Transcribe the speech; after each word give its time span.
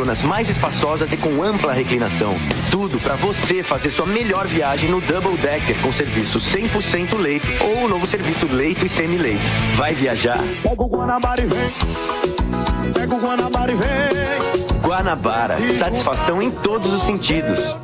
poltronas 0.00 0.22
mais 0.22 0.48
espaçosas 0.48 1.12
e 1.12 1.16
com 1.16 1.42
ampla 1.42 1.74
reclinação. 1.74 2.34
Tudo 2.70 2.98
para 3.00 3.16
você 3.16 3.62
fazer 3.62 3.90
sua 3.90 4.06
melhor 4.06 4.46
viagem 4.46 4.88
no 4.90 4.98
Double 5.00 5.36
Decker 5.36 5.78
com 5.82 5.92
serviço 5.92 6.38
100% 6.38 7.18
leito 7.18 7.46
ou 7.62 7.84
o 7.84 7.88
novo 7.88 8.06
serviço 8.06 8.46
leito 8.46 8.86
e 8.86 8.88
semi-leito. 8.88 9.44
Vai 9.76 9.94
viajar? 9.94 10.40
Pega 10.62 10.82
o 10.82 10.88
Guanabara 10.88 11.42
e 11.42 11.46
vem. 11.46 11.70
Pega 12.94 13.14
o 13.14 13.20
Guanabara 13.20 13.72
e 13.72 13.74
vem. 13.74 14.80
Guanabara, 14.82 15.56
satisfação 15.74 16.40
em 16.40 16.50
todos 16.50 16.92
os 16.94 17.02
sentidos. 17.02 17.76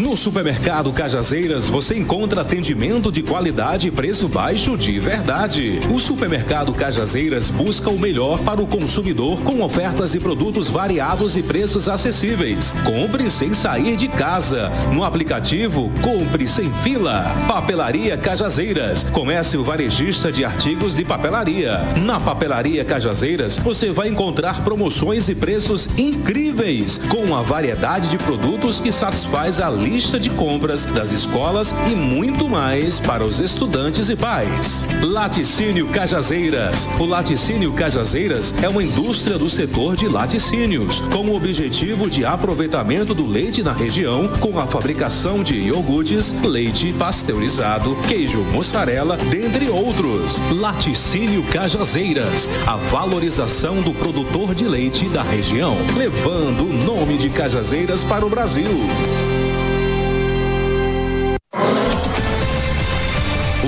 No 0.00 0.16
supermercado 0.16 0.92
Cajazeiras 0.92 1.68
você 1.68 1.96
encontra 1.96 2.40
atendimento 2.40 3.12
de 3.12 3.22
qualidade 3.22 3.86
e 3.86 3.90
preço 3.92 4.26
baixo 4.26 4.76
de 4.76 4.98
verdade. 4.98 5.78
O 5.88 6.00
supermercado 6.00 6.74
Cajazeiras 6.74 7.48
busca 7.48 7.88
o 7.90 7.98
melhor 7.98 8.40
para 8.40 8.60
o 8.60 8.66
consumidor 8.66 9.40
com 9.42 9.62
ofertas 9.62 10.12
e 10.14 10.18
produtos 10.18 10.68
variados 10.68 11.36
e 11.36 11.44
preços 11.44 11.88
acessíveis. 11.88 12.72
Compre 12.84 13.30
sem 13.30 13.54
sair 13.54 13.94
de 13.94 14.08
casa. 14.08 14.68
No 14.92 15.04
aplicativo, 15.04 15.92
compre 16.02 16.48
sem 16.48 16.72
fila. 16.82 17.32
Papelaria 17.46 18.16
Cajazeiras. 18.16 19.04
Comece 19.04 19.56
o 19.56 19.62
varejista 19.62 20.32
de 20.32 20.44
artigos 20.44 20.96
de 20.96 21.04
papelaria. 21.04 21.78
Na 22.04 22.18
Papelaria 22.18 22.84
Cajazeiras 22.84 23.58
você 23.58 23.92
vai 23.92 24.08
encontrar 24.08 24.64
promoções 24.64 25.28
e 25.28 25.36
preços 25.36 25.88
incríveis 25.96 26.98
com 26.98 27.34
a 27.36 27.42
variedade 27.42 28.08
de 28.08 28.18
produtos 28.18 28.80
que 28.80 28.90
satisfaz 28.90 29.60
a 29.60 29.68
lista 29.84 30.18
de 30.18 30.30
compras 30.30 30.86
das 30.86 31.12
escolas 31.12 31.74
e 31.86 31.94
muito 31.94 32.48
mais 32.48 32.98
para 32.98 33.22
os 33.22 33.38
estudantes 33.38 34.08
e 34.08 34.16
pais. 34.16 34.86
Laticínio 35.02 35.88
Cajazeiras. 35.88 36.88
O 36.98 37.04
Laticínio 37.04 37.70
Cajazeiras 37.74 38.54
é 38.62 38.68
uma 38.68 38.82
indústria 38.82 39.36
do 39.36 39.50
setor 39.50 39.94
de 39.94 40.08
laticínios, 40.08 41.00
com 41.00 41.26
o 41.26 41.36
objetivo 41.36 42.08
de 42.08 42.24
aproveitamento 42.24 43.12
do 43.12 43.26
leite 43.26 43.62
na 43.62 43.72
região 43.72 44.26
com 44.40 44.58
a 44.58 44.66
fabricação 44.66 45.42
de 45.42 45.54
iogurtes, 45.56 46.32
leite 46.42 46.92
pasteurizado, 46.94 47.94
queijo 48.08 48.40
mussarela, 48.44 49.18
dentre 49.18 49.68
outros. 49.68 50.40
Laticínio 50.50 51.42
Cajazeiras, 51.44 52.48
a 52.66 52.76
valorização 52.76 53.82
do 53.82 53.92
produtor 53.92 54.54
de 54.54 54.64
leite 54.64 55.10
da 55.10 55.22
região, 55.22 55.76
levando 55.94 56.64
o 56.64 56.72
nome 56.72 57.18
de 57.18 57.28
Cajazeiras 57.28 58.02
para 58.02 58.24
o 58.24 58.30
Brasil. 58.30 58.70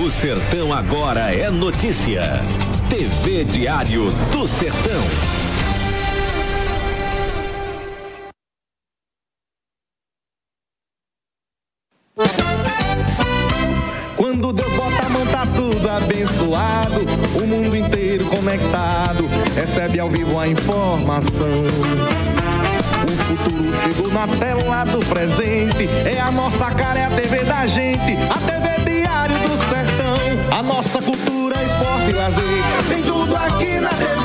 O 0.07 0.11
Sertão 0.11 0.73
agora 0.73 1.35
é 1.35 1.51
notícia. 1.51 2.41
TV 2.89 3.43
Diário 3.43 4.13
do 4.31 4.47
Sertão. 4.47 5.03
Quando 14.17 14.53
Deus 14.53 14.73
bota 14.75 15.07
a 15.07 15.09
mão, 15.09 15.27
tá 15.27 15.45
tudo 15.57 15.91
abençoado. 15.91 17.01
O 17.35 17.45
mundo 17.45 17.75
inteiro 17.75 18.27
conectado. 18.27 19.27
Recebe 19.57 19.99
ao 19.99 20.09
vivo 20.09 20.39
a 20.39 20.47
informação. 20.47 21.65
O 23.03 23.25
futuro 23.25 23.75
chegou 23.83 24.09
na 24.13 24.29
tela 24.29 24.85
do 24.85 25.05
presente. 25.07 25.89
É 26.05 26.21
a 26.21 26.31
nossa 26.31 26.71
cara, 26.71 26.97
é 26.97 27.05
a 27.07 27.11
TV 27.11 27.43
da 27.43 27.67
gente. 27.67 28.17
A 28.31 28.39
TV 28.39 28.89
Diário 28.89 29.37
do 29.49 29.57
Sertão. 29.57 29.66
A 30.57 30.63
nossa 30.63 31.03
cultura, 31.03 31.55
esporte 31.63 32.09
e 32.09 32.15
lazer. 32.15 32.45
Tem 32.89 33.03
tudo 33.03 33.37
aqui 33.37 33.79
na 33.79 33.91
TV. 33.91 34.16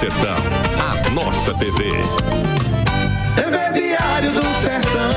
Sertão. 0.00 0.38
A 0.78 1.10
nossa 1.10 1.52
TV. 1.58 1.84
TV 3.34 3.72
Diário 3.74 4.32
do 4.32 4.40
Sertão. 4.54 5.10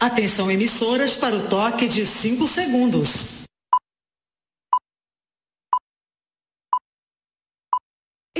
Atenção 0.00 0.50
emissoras 0.50 1.14
para 1.14 1.36
o 1.36 1.40
toque 1.48 1.86
de 1.86 2.06
5 2.06 2.48
segundos. 2.48 3.33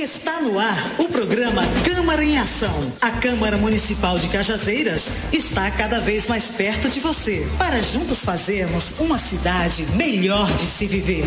Está 0.05 0.39
no 0.39 0.59
ar 0.59 0.97
o 0.99 1.09
programa 1.09 1.63
Câmara 1.83 2.23
em 2.23 2.37
Ação. 2.37 2.93
A 3.01 3.11
Câmara 3.11 3.57
Municipal 3.57 4.19
de 4.19 4.29
Cajazeiras 4.29 5.33
está 5.33 5.71
cada 5.71 5.99
vez 5.99 6.29
mais 6.29 6.51
perto 6.51 6.91
de 6.91 7.01
você, 7.01 7.49
para 7.57 7.83
juntos 7.83 8.23
fazermos 8.23 9.01
uma 9.01 9.17
cidade 9.17 9.87
melhor 9.97 10.47
de 10.57 10.65
se 10.65 10.87
viver. 10.87 11.25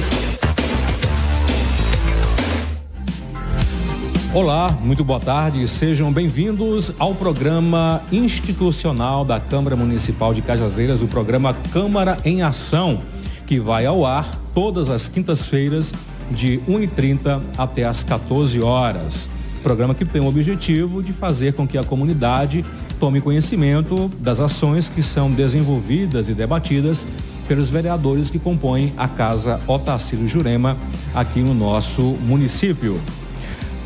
Olá, 4.31 4.69
muito 4.79 5.03
boa 5.03 5.19
tarde. 5.19 5.67
Sejam 5.67 6.13
bem-vindos 6.13 6.91
ao 6.99 7.15
programa 7.15 8.03
institucional 8.11 9.25
da 9.25 9.39
Câmara 9.39 9.75
Municipal 9.75 10.35
de 10.35 10.43
Cajazeiras, 10.43 11.01
o 11.01 11.07
programa 11.07 11.55
Câmara 11.73 12.19
em 12.23 12.43
Ação, 12.43 12.99
que 13.47 13.59
vai 13.59 13.87
ao 13.87 14.05
ar 14.05 14.39
todas 14.53 14.87
as 14.87 15.07
quintas-feiras 15.07 15.95
de 16.31 16.59
1h30 16.67 17.41
até 17.57 17.83
as 17.83 18.03
14 18.03 18.61
horas. 18.61 19.29
Programa 19.63 19.93
que 19.93 20.05
tem 20.05 20.21
o 20.21 20.27
objetivo 20.27 21.01
de 21.03 21.11
fazer 21.11 21.53
com 21.53 21.67
que 21.67 21.77
a 21.77 21.83
comunidade 21.83 22.63
tome 22.99 23.21
conhecimento 23.21 24.09
das 24.19 24.39
ações 24.39 24.89
que 24.89 25.03
são 25.03 25.31
desenvolvidas 25.31 26.29
e 26.29 26.33
debatidas 26.33 27.05
pelos 27.47 27.69
vereadores 27.69 28.29
que 28.29 28.39
compõem 28.39 28.93
a 28.97 29.07
Casa 29.07 29.59
Otacílio 29.67 30.27
Jurema 30.27 30.77
aqui 31.13 31.39
no 31.39 31.53
nosso 31.53 32.01
município. 32.01 32.99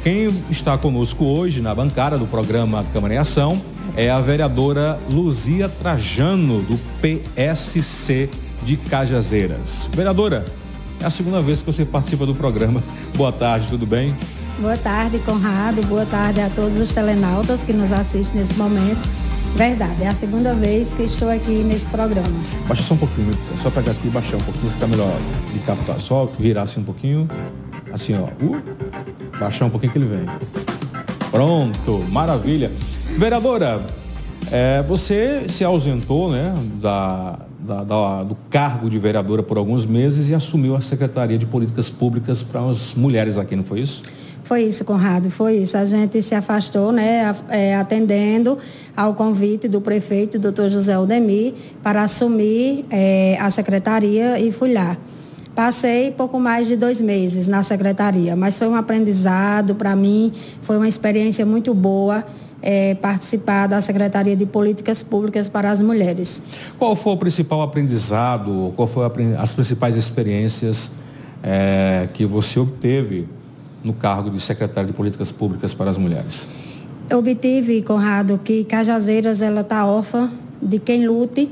Quem 0.03 0.33
está 0.49 0.77
conosco 0.77 1.25
hoje 1.25 1.61
na 1.61 1.75
bancada 1.75 2.17
do 2.17 2.25
programa 2.25 2.83
Câmara 2.91 3.13
em 3.13 3.17
Ação 3.17 3.61
é 3.95 4.09
a 4.09 4.19
vereadora 4.19 4.99
Luzia 5.09 5.69
Trajano, 5.69 6.61
do 6.61 6.79
PSC 6.99 8.29
de 8.63 8.77
Cajazeiras. 8.77 9.87
Vereadora, 9.93 10.45
é 11.01 11.05
a 11.05 11.09
segunda 11.09 11.41
vez 11.41 11.59
que 11.61 11.65
você 11.65 11.83
participa 11.83 12.25
do 12.25 12.35
programa. 12.35 12.81
Boa 13.15 13.31
tarde, 13.31 13.67
tudo 13.67 13.85
bem? 13.85 14.15
Boa 14.59 14.77
tarde, 14.77 15.17
Conrado. 15.19 15.81
Boa 15.87 16.05
tarde 16.05 16.39
a 16.39 16.49
todos 16.49 16.79
os 16.79 16.91
telenautas 16.91 17.63
que 17.63 17.73
nos 17.73 17.91
assistem 17.91 18.39
nesse 18.39 18.53
momento. 18.53 19.09
Verdade, 19.55 20.03
é 20.03 20.07
a 20.07 20.13
segunda 20.13 20.53
vez 20.53 20.93
que 20.93 21.03
estou 21.03 21.29
aqui 21.29 21.63
nesse 21.63 21.85
programa. 21.87 22.29
Baixa 22.67 22.83
só 22.83 22.93
um 22.93 22.97
pouquinho, 22.97 23.31
só 23.61 23.69
pegar 23.69 23.91
aqui 23.91 24.07
e 24.07 24.11
baixar 24.11 24.37
um 24.37 24.41
pouquinho, 24.41 24.71
fica 24.71 24.87
melhor 24.87 25.13
de 25.51 25.59
captar. 25.59 25.99
Só 25.99 26.29
virar 26.39 26.61
assim 26.61 26.79
um 26.79 26.83
pouquinho. 26.83 27.27
Assim, 27.91 28.15
ó. 28.15 28.27
Uh, 28.43 28.61
baixar 29.39 29.65
um 29.65 29.69
pouquinho 29.69 29.91
que 29.91 29.97
ele 29.97 30.05
vem. 30.05 30.25
Pronto, 31.31 32.05
maravilha. 32.09 32.71
Vereadora, 33.17 33.81
é, 34.51 34.83
você 34.83 35.47
se 35.49 35.63
ausentou 35.63 36.31
né, 36.31 36.53
da, 36.81 37.39
da, 37.61 37.83
da, 37.83 38.23
do 38.23 38.35
cargo 38.49 38.89
de 38.89 38.97
vereadora 38.97 39.43
por 39.43 39.57
alguns 39.57 39.85
meses 39.85 40.29
e 40.29 40.35
assumiu 40.35 40.75
a 40.75 40.81
Secretaria 40.81 41.37
de 41.37 41.45
Políticas 41.45 41.89
Públicas 41.89 42.41
para 42.41 42.61
as 42.61 42.93
mulheres 42.95 43.37
aqui, 43.37 43.55
não 43.55 43.63
foi 43.63 43.81
isso? 43.81 44.03
Foi 44.43 44.63
isso, 44.63 44.83
Conrado, 44.83 45.29
foi 45.29 45.57
isso. 45.57 45.77
A 45.77 45.85
gente 45.85 46.21
se 46.21 46.35
afastou, 46.35 46.91
né, 46.91 47.33
é, 47.47 47.75
atendendo 47.75 48.57
ao 48.97 49.13
convite 49.13 49.67
do 49.67 49.79
prefeito, 49.79 50.37
doutor 50.37 50.67
José 50.67 50.93
Aldemir, 50.93 51.53
para 51.81 52.03
assumir 52.03 52.85
é, 52.89 53.37
a 53.39 53.49
secretaria 53.49 54.39
e 54.39 54.51
fui 54.51 54.73
lá. 54.73 54.97
Passei 55.55 56.11
pouco 56.11 56.39
mais 56.39 56.67
de 56.67 56.75
dois 56.75 56.99
meses 57.01 57.47
na 57.47 57.61
secretaria, 57.61 58.35
mas 58.35 58.57
foi 58.57 58.67
um 58.67 58.75
aprendizado 58.75 59.75
para 59.75 59.95
mim, 59.95 60.31
foi 60.61 60.77
uma 60.77 60.87
experiência 60.87 61.45
muito 61.45 61.73
boa 61.73 62.25
é, 62.61 62.95
participar 62.95 63.67
da 63.67 63.81
Secretaria 63.81 64.35
de 64.35 64.45
Políticas 64.45 65.01
Públicas 65.01 65.49
para 65.49 65.71
as 65.71 65.81
Mulheres. 65.81 66.41
Qual 66.77 66.95
foi 66.95 67.13
o 67.13 67.17
principal 67.17 67.61
aprendizado, 67.61 68.73
qual 68.75 68.87
foram 68.87 69.11
as 69.39 69.53
principais 69.53 69.95
experiências 69.95 70.91
é, 71.43 72.07
que 72.13 72.25
você 72.25 72.59
obteve 72.59 73.27
no 73.83 73.93
cargo 73.93 74.29
de 74.29 74.39
secretário 74.39 74.87
de 74.87 74.93
Políticas 74.93 75.31
Públicas 75.31 75.73
para 75.73 75.89
as 75.89 75.97
Mulheres? 75.97 76.47
Eu 77.09 77.19
obtive, 77.19 77.81
Conrado, 77.81 78.39
que 78.43 78.63
Cajazeiras 78.63 79.41
ela 79.41 79.61
está 79.61 79.85
órfã 79.85 80.29
de 80.61 80.79
quem 80.79 81.07
lute 81.07 81.49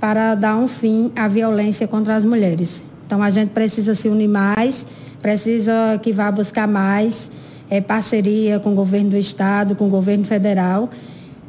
para 0.00 0.34
dar 0.34 0.56
um 0.56 0.68
fim 0.68 1.10
à 1.16 1.28
violência 1.28 1.88
contra 1.88 2.14
as 2.14 2.24
mulheres. 2.24 2.84
Então 3.06 3.22
a 3.22 3.30
gente 3.30 3.50
precisa 3.50 3.94
se 3.94 4.08
unir 4.08 4.28
mais, 4.28 4.86
precisa 5.20 5.98
que 6.02 6.12
vá 6.12 6.30
buscar 6.30 6.68
mais 6.68 7.30
é, 7.70 7.80
parceria 7.80 8.58
com 8.58 8.72
o 8.72 8.74
governo 8.74 9.10
do 9.10 9.16
estado, 9.16 9.74
com 9.74 9.86
o 9.86 9.90
governo 9.90 10.24
federal. 10.24 10.90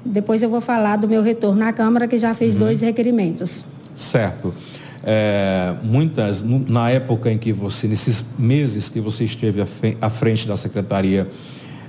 Depois 0.03 0.43
eu 0.43 0.49
vou 0.49 0.61
falar 0.61 0.97
do 0.97 1.07
meu 1.07 1.21
retorno 1.23 1.59
na 1.59 1.73
Câmara, 1.73 2.07
que 2.07 2.17
já 2.17 2.33
fiz 2.33 2.53
uhum. 2.53 2.61
dois 2.61 2.81
requerimentos. 2.81 3.63
Certo. 3.95 4.53
É, 5.03 5.73
muitas, 5.83 6.43
na 6.43 6.89
época 6.89 7.31
em 7.31 7.37
que 7.37 7.53
você, 7.53 7.87
nesses 7.87 8.25
meses 8.37 8.89
que 8.89 8.99
você 8.99 9.23
esteve 9.23 9.61
à 10.01 10.09
frente 10.09 10.47
da 10.47 10.57
secretaria, 10.57 11.29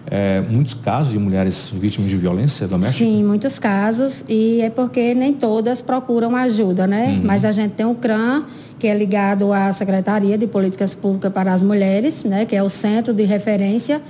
é, 0.08 0.40
muitos 0.48 0.74
casos 0.74 1.12
de 1.12 1.18
mulheres 1.18 1.70
vítimas 1.74 2.10
de 2.10 2.16
violência 2.16 2.66
doméstica? 2.68 3.04
Sim, 3.04 3.24
muitos 3.24 3.58
casos 3.58 4.24
e 4.28 4.60
é 4.60 4.70
porque 4.70 5.14
nem 5.14 5.32
todas 5.32 5.82
procuram 5.82 6.36
ajuda, 6.36 6.86
né? 6.86 7.08
Uhum. 7.08 7.22
Mas 7.24 7.44
a 7.44 7.52
gente 7.52 7.72
tem 7.72 7.86
o 7.86 7.94
CRAM, 7.94 8.44
que 8.78 8.86
é 8.86 8.96
ligado 8.96 9.52
à 9.52 9.72
Secretaria 9.72 10.38
de 10.38 10.46
Políticas 10.46 10.94
Públicas 10.94 11.32
para 11.32 11.52
as 11.52 11.62
Mulheres, 11.62 12.24
né? 12.24 12.44
Que 12.44 12.54
é 12.54 12.62
o 12.62 12.68
centro 12.68 13.12
de 13.12 13.24
referência 13.24 14.00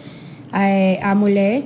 é, 0.52 0.98
à 1.02 1.14
mulher. 1.14 1.64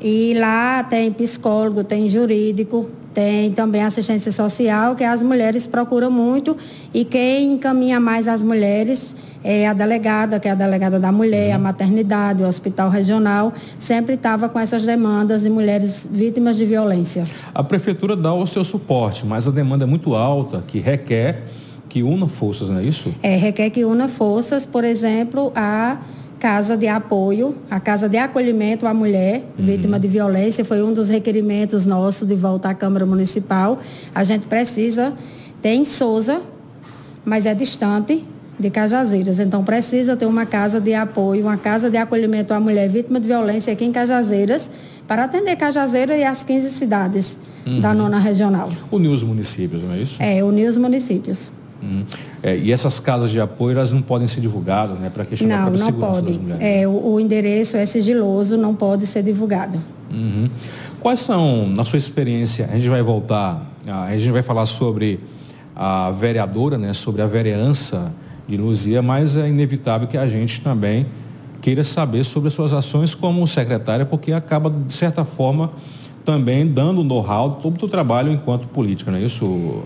E 0.00 0.34
lá 0.38 0.84
tem 0.84 1.12
psicólogo, 1.12 1.84
tem 1.84 2.08
jurídico, 2.08 2.88
tem 3.18 3.50
também 3.50 3.82
assistência 3.82 4.30
social, 4.30 4.94
que 4.94 5.02
as 5.02 5.24
mulheres 5.24 5.66
procuram 5.66 6.08
muito. 6.08 6.56
E 6.94 7.04
quem 7.04 7.54
encaminha 7.54 7.98
mais 7.98 8.28
as 8.28 8.44
mulheres 8.44 9.16
é 9.42 9.66
a 9.66 9.72
delegada, 9.72 10.38
que 10.38 10.46
é 10.46 10.52
a 10.52 10.54
delegada 10.54 11.00
da 11.00 11.10
mulher, 11.10 11.48
uhum. 11.48 11.56
a 11.56 11.58
maternidade, 11.58 12.44
o 12.44 12.46
hospital 12.46 12.88
regional, 12.88 13.52
sempre 13.76 14.14
estava 14.14 14.48
com 14.48 14.60
essas 14.60 14.84
demandas 14.84 15.42
de 15.42 15.50
mulheres 15.50 16.08
vítimas 16.08 16.56
de 16.56 16.64
violência. 16.64 17.24
A 17.52 17.64
prefeitura 17.64 18.14
dá 18.14 18.32
o 18.32 18.46
seu 18.46 18.62
suporte, 18.62 19.26
mas 19.26 19.48
a 19.48 19.50
demanda 19.50 19.82
é 19.82 19.88
muito 19.88 20.14
alta, 20.14 20.62
que 20.64 20.78
requer 20.78 21.42
que 21.88 22.04
una 22.04 22.28
forças, 22.28 22.68
não 22.68 22.78
é 22.78 22.84
isso? 22.84 23.12
É, 23.20 23.34
requer 23.34 23.70
que 23.70 23.84
una 23.84 24.06
forças, 24.06 24.64
por 24.64 24.84
exemplo, 24.84 25.50
a 25.56 25.96
casa 26.38 26.76
de 26.76 26.86
apoio, 26.86 27.56
a 27.70 27.80
casa 27.80 28.08
de 28.08 28.16
acolhimento 28.16 28.86
à 28.86 28.94
mulher 28.94 29.42
uhum. 29.58 29.64
vítima 29.64 29.98
de 29.98 30.08
violência, 30.08 30.64
foi 30.64 30.82
um 30.82 30.92
dos 30.92 31.08
requerimentos 31.08 31.84
nossos 31.84 32.26
de 32.26 32.34
volta 32.34 32.68
à 32.68 32.74
Câmara 32.74 33.04
Municipal. 33.04 33.78
A 34.14 34.24
gente 34.24 34.46
precisa, 34.46 35.12
tem 35.60 35.84
Souza, 35.84 36.40
mas 37.24 37.44
é 37.46 37.54
distante 37.54 38.24
de 38.58 38.70
Cajazeiras, 38.70 39.38
então 39.38 39.62
precisa 39.62 40.16
ter 40.16 40.26
uma 40.26 40.44
casa 40.44 40.80
de 40.80 40.92
apoio, 40.92 41.42
uma 41.42 41.56
casa 41.56 41.88
de 41.88 41.96
acolhimento 41.96 42.52
à 42.52 42.58
mulher 42.58 42.88
vítima 42.88 43.20
de 43.20 43.26
violência 43.26 43.72
aqui 43.72 43.84
em 43.84 43.92
Cajazeiras, 43.92 44.68
para 45.06 45.24
atender 45.24 45.56
Cajazeiras 45.56 46.18
e 46.18 46.24
as 46.24 46.42
15 46.42 46.70
cidades 46.70 47.38
uhum. 47.66 47.80
da 47.80 47.94
nona 47.94 48.18
regional. 48.18 48.68
Unir 48.90 49.08
os 49.08 49.22
municípios, 49.22 49.82
não 49.82 49.92
é 49.92 49.98
isso? 49.98 50.16
É, 50.20 50.42
unir 50.42 50.68
os 50.68 50.76
municípios. 50.76 51.50
Hum. 51.82 52.04
É, 52.42 52.56
e 52.56 52.72
essas 52.72 52.98
casas 52.98 53.30
de 53.30 53.40
apoio, 53.40 53.76
elas 53.76 53.92
não 53.92 54.02
podem 54.02 54.26
ser 54.26 54.40
divulgadas, 54.40 54.98
né? 54.98 55.10
Para 55.10 55.24
questão 55.24 55.46
não, 55.46 55.56
da 55.56 55.62
própria 55.62 55.78
não 55.78 55.86
segurança 55.86 56.14
pode. 56.14 56.26
das 56.26 56.36
mulheres. 56.36 56.64
É, 56.64 56.88
o, 56.88 57.12
o, 57.12 57.20
endereço 57.20 57.76
é 57.76 57.86
sigiloso, 57.86 58.56
não 58.56 58.74
pode 58.74 59.06
ser 59.06 59.22
divulgado. 59.22 59.80
Uhum. 60.10 60.48
Quais 61.00 61.20
são, 61.20 61.68
na 61.68 61.84
sua 61.84 61.96
experiência, 61.96 62.68
a 62.72 62.74
gente 62.74 62.88
vai 62.88 63.02
voltar, 63.02 63.64
a 63.86 64.16
gente 64.18 64.32
vai 64.32 64.42
falar 64.42 64.66
sobre 64.66 65.20
a 65.74 66.10
vereadora, 66.10 66.76
né? 66.76 66.92
Sobre 66.92 67.22
a 67.22 67.26
vereança 67.26 68.12
de 68.48 68.56
Luzia, 68.56 69.00
mas 69.02 69.36
é 69.36 69.48
inevitável 69.48 70.08
que 70.08 70.16
a 70.18 70.26
gente 70.26 70.60
também 70.60 71.06
queira 71.60 71.84
saber 71.84 72.24
sobre 72.24 72.48
as 72.48 72.54
suas 72.54 72.72
ações 72.72 73.14
como 73.14 73.46
secretária, 73.46 74.06
porque 74.06 74.32
acaba, 74.32 74.70
de 74.70 74.92
certa 74.92 75.24
forma, 75.24 75.70
também 76.24 76.66
dando 76.66 77.04
know-how 77.04 77.60
todo 77.62 77.84
o 77.84 77.88
trabalho 77.88 78.32
enquanto 78.32 78.66
política, 78.68 79.10
não 79.10 79.18
é 79.18 79.22
isso, 79.22 79.82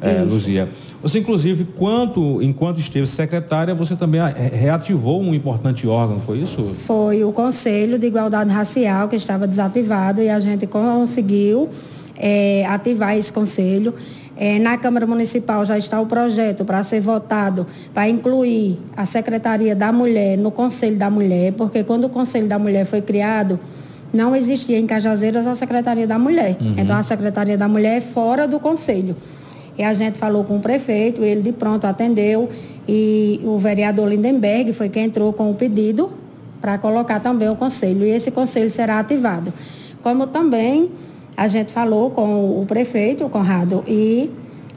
é. 0.00 0.22
Luzia? 0.22 0.68
Você, 1.02 1.18
inclusive, 1.18 1.64
quanto, 1.78 2.42
enquanto 2.42 2.78
esteve 2.78 3.06
secretária, 3.06 3.74
você 3.74 3.96
também 3.96 4.20
reativou 4.52 5.20
um 5.20 5.34
importante 5.34 5.86
órgão, 5.86 6.20
foi 6.20 6.38
isso? 6.38 6.74
Foi 6.86 7.24
o 7.24 7.32
Conselho 7.32 7.98
de 7.98 8.06
Igualdade 8.06 8.50
Racial, 8.50 9.08
que 9.08 9.16
estava 9.16 9.46
desativado, 9.46 10.20
e 10.20 10.28
a 10.28 10.38
gente 10.38 10.66
conseguiu 10.66 11.70
é, 12.18 12.66
ativar 12.66 13.16
esse 13.16 13.32
conselho. 13.32 13.94
É, 14.36 14.58
na 14.58 14.78
Câmara 14.78 15.06
Municipal 15.06 15.64
já 15.64 15.76
está 15.76 16.00
o 16.00 16.06
projeto 16.06 16.64
para 16.64 16.82
ser 16.82 17.00
votado, 17.00 17.66
para 17.92 18.08
incluir 18.08 18.78
a 18.96 19.04
Secretaria 19.04 19.74
da 19.74 19.92
Mulher 19.92 20.36
no 20.38 20.50
Conselho 20.50 20.96
da 20.96 21.10
Mulher, 21.10 21.52
porque 21.54 21.84
quando 21.84 22.04
o 22.04 22.08
Conselho 22.08 22.46
da 22.46 22.58
Mulher 22.58 22.86
foi 22.86 23.02
criado, 23.02 23.58
não 24.12 24.34
existia 24.34 24.78
em 24.78 24.86
Cajazeiras 24.86 25.46
a 25.46 25.54
Secretaria 25.54 26.06
da 26.06 26.18
Mulher. 26.18 26.56
Uhum. 26.60 26.74
Então, 26.78 26.96
a 26.96 27.02
Secretaria 27.02 27.56
da 27.56 27.68
Mulher 27.68 27.98
é 27.98 28.00
fora 28.00 28.46
do 28.46 28.58
Conselho. 28.58 29.16
E 29.80 29.82
a 29.82 29.94
gente 29.94 30.18
falou 30.18 30.44
com 30.44 30.58
o 30.58 30.60
prefeito, 30.60 31.24
ele 31.24 31.40
de 31.40 31.52
pronto 31.52 31.86
atendeu 31.86 32.50
e 32.86 33.40
o 33.42 33.56
vereador 33.56 34.10
Lindenberg 34.10 34.74
foi 34.74 34.90
quem 34.90 35.04
entrou 35.04 35.32
com 35.32 35.50
o 35.50 35.54
pedido 35.54 36.10
para 36.60 36.76
colocar 36.76 37.18
também 37.18 37.48
o 37.48 37.56
conselho. 37.56 38.04
E 38.04 38.10
esse 38.10 38.30
conselho 38.30 38.70
será 38.70 38.98
ativado. 38.98 39.50
Como 40.02 40.26
também 40.26 40.90
a 41.34 41.48
gente 41.48 41.72
falou 41.72 42.10
com 42.10 42.60
o 42.60 42.66
prefeito, 42.66 43.24
o 43.24 43.30
Conrado, 43.30 43.82
e 43.88 44.28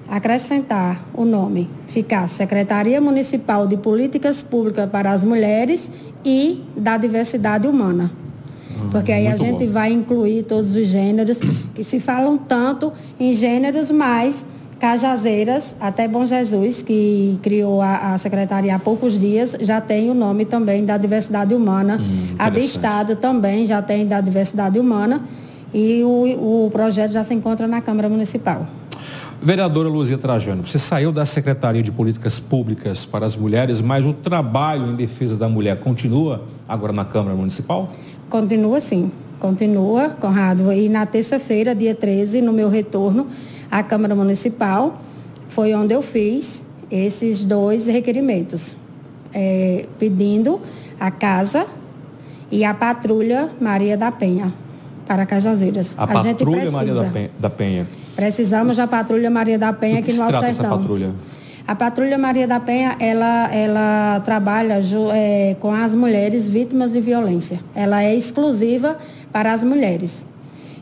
acrescentar 0.08 1.06
o 1.14 1.26
nome, 1.26 1.70
ficar 1.86 2.30
Secretaria 2.30 3.02
Municipal 3.02 3.68
de 3.68 3.76
Políticas 3.76 4.42
Públicas 4.42 4.90
para 4.90 5.12
as 5.12 5.26
Mulheres 5.26 5.92
e 6.24 6.64
da 6.78 6.96
Diversidade 6.96 7.68
Humana. 7.68 8.10
Ah, 8.80 8.88
Porque 8.90 9.12
aí 9.12 9.28
a 9.28 9.36
gente 9.36 9.66
bom. 9.66 9.72
vai 9.74 9.92
incluir 9.92 10.44
todos 10.44 10.78
os 10.78 10.88
gêneros, 10.88 11.40
que 11.76 11.84
se 11.84 12.00
falam 12.00 12.38
tanto 12.38 12.94
em 13.20 13.34
gêneros, 13.34 13.92
mas 13.92 14.46
Cajazeiras, 14.84 15.78
até 15.80 16.10
Bom 16.10 16.26
Jesus, 16.26 16.82
que 16.82 17.40
criou 17.42 17.82
a, 17.82 18.16
a, 18.16 18.18
secretaria 18.18 18.76
há 18.76 18.78
poucos 18.78 19.18
dias, 19.18 19.56
já 19.62 19.80
tem 19.80 20.12
o 20.12 20.14
nome 20.14 20.44
também 20.44 20.84
da 20.84 20.98
diversidade 20.98 21.56
humana. 21.56 21.98
Hum, 22.02 22.36
a 22.38 22.50
do 22.50 22.60
Estado 22.60 23.16
também 23.16 23.66
já 23.66 23.82
tem 23.82 24.06
da 24.06 24.20
diversidade 24.20 24.78
humana. 24.78 25.22
E 25.74 26.04
o, 26.04 26.66
o 26.66 26.70
projeto 26.70 27.12
já 27.12 27.24
se 27.24 27.34
encontra 27.34 27.66
na 27.66 27.80
Câmara 27.80 28.10
Municipal. 28.10 28.68
Vereadora 29.42 29.88
Luzia 29.88 30.18
Trajano, 30.18 30.66
você 30.66 30.78
saiu 30.78 31.14
da 31.14 31.26
Secretaria 31.26 31.82
de 31.82 31.90
Políticas 31.90 32.38
Públicas 32.38 33.06
para 33.06 33.26
as 33.26 33.38
Mulheres, 33.38 33.80
mas 33.80 34.06
o 34.06 34.12
trabalho 34.12 34.92
em 34.92 34.96
defesa 34.96 35.38
da 35.38 35.48
mulher 35.48 35.80
continua 35.80 36.42
agora 36.68 36.92
na 36.92 37.06
Câmara 37.06 37.38
Municipal? 37.38 37.90
Continua 38.30 38.82
sim, 38.82 39.10
continua, 39.40 40.10
Conrado. 40.10 40.74
E 40.74 40.90
na 40.90 41.06
terça-feira, 41.06 41.74
dia 41.74 41.96
13, 41.96 42.42
no 42.42 42.52
meu 42.52 42.68
retorno, 42.68 43.28
a 43.74 43.82
Câmara 43.82 44.14
Municipal, 44.14 45.02
foi 45.50 45.74
onde 45.74 45.96
eu 45.96 46.04
fiz 46.04 46.64
esses 46.92 47.44
dois 47.44 47.88
requerimentos, 47.88 48.76
é, 49.34 49.88
pedindo 49.98 50.62
a 51.00 51.10
casa 51.10 51.66
e 52.52 52.64
a 52.64 52.72
patrulha 52.72 53.50
Maria 53.60 53.98
da 53.98 54.12
Penha 54.12 54.54
para 55.08 55.26
Cajazeiras. 55.26 55.96
A, 55.98 56.04
a 56.04 56.08
patrulha 56.08 56.70
Maria 56.72 56.94
da 56.94 57.04
Penha, 57.06 57.32
da 57.40 57.50
Penha. 57.50 57.88
Precisamos 58.16 58.78
da 58.78 58.86
patrulha 58.86 59.32
Maria 59.32 59.58
da 59.58 59.74
Penha 59.74 60.00
aqui 60.00 60.14
no 60.14 60.22
Alto 60.22 60.40
Sertão. 60.40 60.66
Essa 60.66 60.78
patrulha? 60.78 61.12
A 61.66 61.74
Patrulha 61.74 62.18
Maria 62.18 62.46
da 62.46 62.60
Penha, 62.60 62.96
ela, 63.00 63.52
ela 63.52 64.20
trabalha 64.20 64.80
é, 65.14 65.56
com 65.60 65.72
as 65.72 65.96
mulheres 65.96 66.48
vítimas 66.48 66.92
de 66.92 67.02
violência. 67.02 67.60
Ela 67.74 68.04
é 68.04 68.14
exclusiva 68.14 68.98
para 69.32 69.52
as 69.52 69.64
mulheres. 69.64 70.26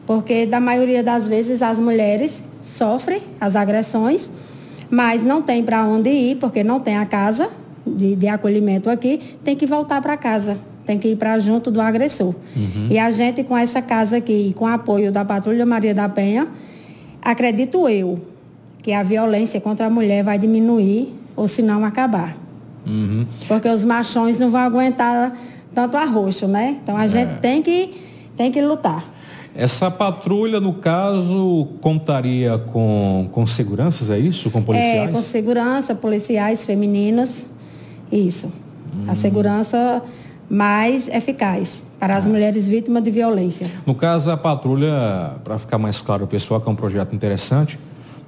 Porque, 0.08 0.46
da 0.48 0.60
maioria 0.60 1.04
das 1.04 1.28
vezes, 1.28 1.62
as 1.62 1.80
mulheres 1.80 2.44
sofrem 2.62 3.22
as 3.39 3.56
agressões, 3.56 4.30
mas 4.89 5.24
não 5.24 5.41
tem 5.41 5.63
para 5.63 5.84
onde 5.86 6.10
ir, 6.10 6.38
porque 6.38 6.63
não 6.63 6.80
tem 6.80 6.98
a 6.98 7.06
casa 7.06 7.50
de, 7.86 8.15
de 8.15 8.27
acolhimento 8.27 8.89
aqui, 8.89 9.38
tem 9.44 9.56
que 9.56 9.65
voltar 9.65 10.01
para 10.01 10.15
casa, 10.18 10.58
tem 10.86 11.00
que 11.00 11.10
ir 11.10 11.15
para 11.15 11.39
junto 11.39 11.72
do 11.72 11.82
agressor. 11.82 12.36
Uhum. 12.56 12.88
E 12.89 13.00
a 13.00 13.10
gente, 13.10 13.44
com 13.44 13.58
essa 13.58 13.82
casa 13.82 14.18
aqui, 14.18 14.53
com 14.58 14.65
o 14.65 14.68
apoio 14.68 15.12
da 15.12 15.25
Patrulha 15.25 15.65
Maria 15.65 15.94
da 15.94 16.08
Penha, 16.08 16.48
acredito 17.22 17.88
eu 17.88 18.20
que 18.82 18.91
a 18.94 19.03
violência 19.03 19.62
contra 19.62 19.86
a 19.86 19.89
mulher 19.89 20.24
vai 20.24 20.39
diminuir, 20.39 21.13
ou 21.36 21.48
se 21.48 21.62
não 21.62 21.86
acabar. 21.86 22.36
Uhum. 22.86 23.25
Porque 23.48 23.70
os 23.70 23.86
machões 23.86 24.39
não 24.39 24.50
vão 24.50 24.62
aguentar 24.62 25.38
tanto 25.74 25.98
arroxo, 25.98 26.48
né? 26.48 26.77
Então 26.84 26.98
a 26.98 27.06
é. 27.06 27.08
gente 27.08 27.39
tem 27.39 27.62
que, 27.62 27.94
tem 28.36 28.51
que 28.51 28.62
lutar. 28.62 29.06
Essa 29.55 29.91
patrulha, 29.91 30.62
no 30.62 30.74
caso, 30.74 31.67
contaria 31.81 32.58
com, 32.58 33.27
com 33.31 33.46
seguranças, 33.46 34.10
é 34.10 34.17
isso? 34.17 34.50
Com 34.50 34.62
policiais? 34.62 35.10
É, 35.10 35.12
com 35.12 35.22
segurança, 35.22 35.93
policiais 35.93 36.65
femininos, 36.65 37.46
isso. 38.12 38.51
Hum. 38.96 39.05
A 39.08 39.15
segurança 39.15 40.01
mais 40.50 41.08
eficaz 41.08 41.86
para 42.00 42.15
as 42.15 42.25
ah. 42.25 42.29
mulheres 42.29 42.67
vítimas 42.67 43.03
de 43.03 43.12
violência. 43.12 43.70
No 43.86 43.96
caso, 43.96 44.31
a 44.31 44.38
patrulha, 44.38 45.36
para 45.43 45.60
ficar 45.60 45.77
mais 45.77 46.01
claro 46.01 46.25
o 46.25 46.27
pessoal, 46.27 46.60
que 46.60 46.67
é 46.67 46.72
um 46.72 46.75
projeto 46.75 47.13
interessante, 47.13 47.77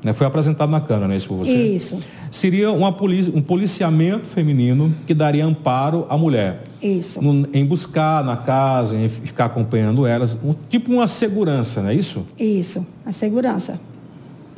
Né? 0.04 0.12
Foi 0.12 0.28
apresentado 0.28 0.70
na 0.70 0.82
Câmara, 0.82 1.08
não 1.08 1.14
é 1.14 1.18
isso 1.18 1.28
por 1.28 1.38
você? 1.38 1.56
Isso. 1.56 1.98
Seria 2.30 2.72
uma 2.72 2.92
polici 2.92 3.32
um 3.34 3.42
policiamento 3.42 4.28
feminino 4.28 4.94
que 5.08 5.14
daria 5.14 5.46
amparo 5.46 6.06
à 6.10 6.18
mulher. 6.18 6.64
Isso. 6.82 7.22
No, 7.22 7.48
em 7.54 7.66
buscar 7.66 8.24
na 8.24 8.36
casa, 8.36 8.96
em 8.96 9.08
ficar 9.08 9.46
acompanhando 9.46 10.06
elas, 10.06 10.38
um, 10.44 10.54
tipo 10.70 10.92
uma 10.92 11.08
segurança, 11.08 11.82
não 11.82 11.90
é 11.90 11.94
isso? 11.94 12.26
Isso, 12.38 12.86
a 13.06 13.12
segurança. 13.14 13.80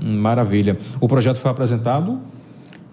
Hum, 0.01 0.17
maravilha. 0.17 0.77
O 0.99 1.07
projeto 1.07 1.37
foi 1.37 1.51
apresentado? 1.51 2.19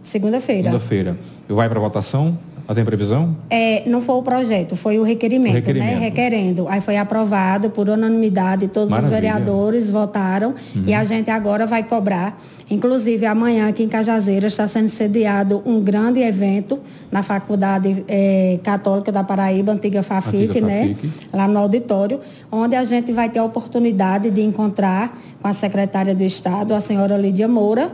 Segunda-feira. 0.02 0.64
Segunda-feira. 0.64 1.18
Vai 1.48 1.68
para 1.68 1.80
votação? 1.80 2.36
Já 2.66 2.74
tem 2.74 2.84
previsão? 2.84 3.36
É, 3.50 3.82
não 3.88 4.00
foi 4.00 4.14
o 4.16 4.22
projeto, 4.22 4.76
foi 4.76 4.98
o 4.98 5.02
requerimento, 5.02 5.52
O 5.52 5.56
requerimento. 5.56 5.94
né? 5.94 5.98
Requerendo. 5.98 6.68
Aí 6.68 6.80
foi 6.80 6.96
aprovado 6.96 7.70
por 7.70 7.88
unanimidade, 7.88 8.68
todos 8.68 8.88
Maravilha. 8.88 9.14
os 9.16 9.20
vereadores 9.20 9.90
votaram 9.90 10.54
e 10.86 10.94
a 10.94 11.02
gente 11.04 11.30
agora 11.30 11.66
vai 11.66 11.82
cobrar. 11.82 12.40
Inclusive, 12.70 13.26
amanhã 13.26 13.68
aqui 13.68 13.82
em 13.82 13.88
Cajazeiras 13.88 14.52
está 14.52 14.66
sendo 14.66 14.88
sediado 14.88 15.62
um 15.66 15.80
grande 15.80 16.20
evento 16.20 16.78
na 17.10 17.22
Faculdade 17.22 18.04
eh, 18.08 18.58
Católica 18.62 19.12
da 19.12 19.22
Paraíba, 19.22 19.72
antiga 19.72 20.02
FAFIC, 20.02 20.44
Antiga 20.44 20.66
né? 20.66 20.94
FAFIC. 20.94 21.12
Lá 21.32 21.46
no 21.48 21.58
auditório, 21.58 22.20
onde 22.50 22.74
a 22.76 22.84
gente 22.84 23.12
vai 23.12 23.28
ter 23.28 23.40
a 23.40 23.44
oportunidade 23.44 24.30
de 24.30 24.40
encontrar 24.40 25.18
com 25.42 25.48
a 25.48 25.52
secretária 25.52 26.14
do 26.14 26.22
Estado, 26.22 26.72
a 26.72 26.80
senhora 26.80 27.16
Lídia 27.18 27.48
Moura, 27.48 27.92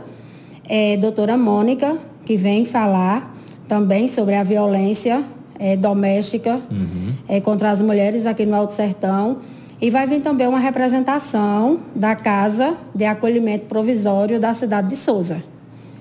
é, 0.63 0.95
doutora 0.95 1.35
Mônica, 1.37 1.97
que 2.25 2.37
vem 2.37 2.63
falar 2.63 3.35
também 3.69 4.07
sobre 4.07 4.35
a 4.35 4.43
violência 4.43 5.23
é, 5.59 5.77
doméstica 5.77 6.59
é, 7.27 7.39
contra 7.39 7.69
as 7.69 7.79
mulheres 7.79 8.25
aqui 8.25 8.45
no 8.45 8.55
Alto 8.55 8.73
Sertão. 8.73 9.37
E 9.79 9.89
vai 9.89 10.05
vir 10.05 10.19
também 10.19 10.45
uma 10.45 10.59
representação 10.59 11.79
da 11.95 12.13
Casa 12.15 12.75
de 12.93 13.05
Acolhimento 13.05 13.65
Provisório 13.67 14.37
da 14.37 14.53
cidade 14.53 14.89
de 14.89 14.95
Souza. 14.97 15.41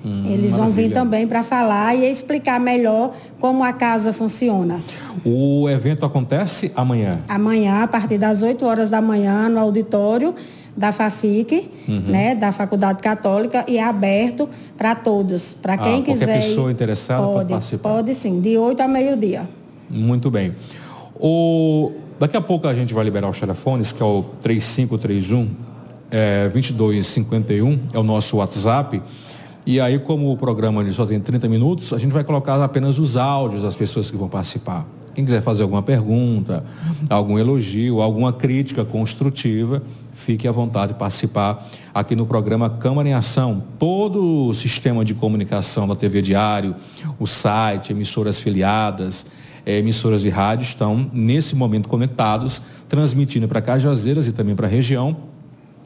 Eles 0.05 0.57
vão 0.57 0.67
vir 0.67 0.89
maravilha. 0.89 0.95
também 0.95 1.27
para 1.27 1.43
falar 1.43 1.95
e 1.95 2.09
explicar 2.09 2.59
melhor 2.59 3.15
como 3.39 3.63
a 3.63 3.73
casa 3.73 4.13
funciona. 4.13 4.81
O 5.25 5.69
evento 5.69 6.07
acontece 6.07 6.73
amanhã. 6.75 7.19
Amanhã, 7.29 7.83
a 7.83 7.89
partir 7.89 8.17
das 8.17 8.43
8 8.43 8.65
horas 8.65 8.91
da 8.91 9.03
manhã, 9.03 9.49
no 9.49 9.59
auditório 9.59 10.35
da 10.79 10.93
FAFIC, 10.93 11.69
Uhum. 11.89 12.01
né, 12.07 12.35
da 12.35 12.53
Faculdade 12.53 13.03
Católica, 13.03 13.65
e 13.67 13.77
é 13.79 13.83
aberto 13.83 14.49
para 14.77 14.95
todos. 14.95 15.53
Para 15.55 15.75
Ah, 15.75 15.79
quem 15.79 16.03
qualquer 16.03 16.13
quiser. 16.13 16.37
pessoa 16.41 16.71
interessada 16.71 17.23
pode 17.23 17.35
pode 17.35 17.49
participar. 17.51 17.89
Pode 17.91 18.15
sim, 18.15 18.41
de 18.41 18.57
8 18.57 18.81
a 18.81 18.89
meio-dia. 18.89 19.49
Muito 19.91 20.31
bem. 20.31 20.53
O... 21.19 21.93
Daqui 22.21 22.37
a 22.37 22.41
pouco 22.41 22.67
a 22.67 22.75
gente 22.75 22.93
vai 22.95 23.05
liberar 23.05 23.29
os 23.29 23.39
telefones, 23.39 23.93
que 23.93 24.03
é 24.03 24.07
o 24.07 24.23
3531 24.41 25.49
é, 26.11 26.49
2251, 26.49 27.79
é 27.93 27.99
o 27.99 28.03
nosso 28.03 28.39
WhatsApp. 28.39 29.01
E 29.67 29.79
aí, 29.81 29.99
como 29.99 30.33
o 30.33 30.37
programa 30.37 30.91
só 30.93 31.05
tem 31.05 31.21
30 31.21 31.49
minutos, 31.49 31.93
a 31.93 31.99
gente 31.99 32.13
vai 32.13 32.25
colocar 32.25 32.63
apenas 32.63 32.99
os 32.99 33.17
áudios 33.17 33.63
das 33.63 33.77
pessoas 33.77 34.11
que 34.11 34.17
vão 34.17 34.29
participar. 34.29 34.87
Quem 35.15 35.25
quiser 35.25 35.43
fazer 35.43 35.63
alguma 35.63 35.83
pergunta, 35.83 36.65
algum 37.11 37.39
elogio, 37.39 38.01
alguma 38.01 38.33
crítica 38.33 38.85
construtiva, 38.85 39.83
fique 40.19 40.49
à 40.49 40.53
vontade 40.53 40.93
de 40.93 40.99
participar 40.99 41.67
aqui 41.95 42.17
no 42.17 42.27
programa 42.27 42.69
Câmara 42.69 43.09
em 43.09 43.15
Ação. 43.15 43.63
Todo 43.79 44.49
o 44.49 44.55
sistema 44.55 45.05
de 45.05 45.15
comunicação 45.15 45.87
da 45.87 45.95
TV 45.95 46.21
Diário, 46.21 46.75
o 47.19 47.27
site, 47.27 47.93
emissoras 47.93 48.41
filiadas, 48.41 49.25
eh, 49.65 49.79
emissoras 49.79 50.23
de 50.23 50.29
rádio 50.29 50.65
estão 50.65 51.09
nesse 51.13 51.55
momento 51.55 51.89
conectados, 51.89 52.61
transmitindo 52.89 53.47
para 53.47 53.63
Cajazeiras 53.63 54.27
e 54.27 54.33
também 54.33 54.57
para 54.57 54.67
a 54.67 54.71
região 54.71 55.17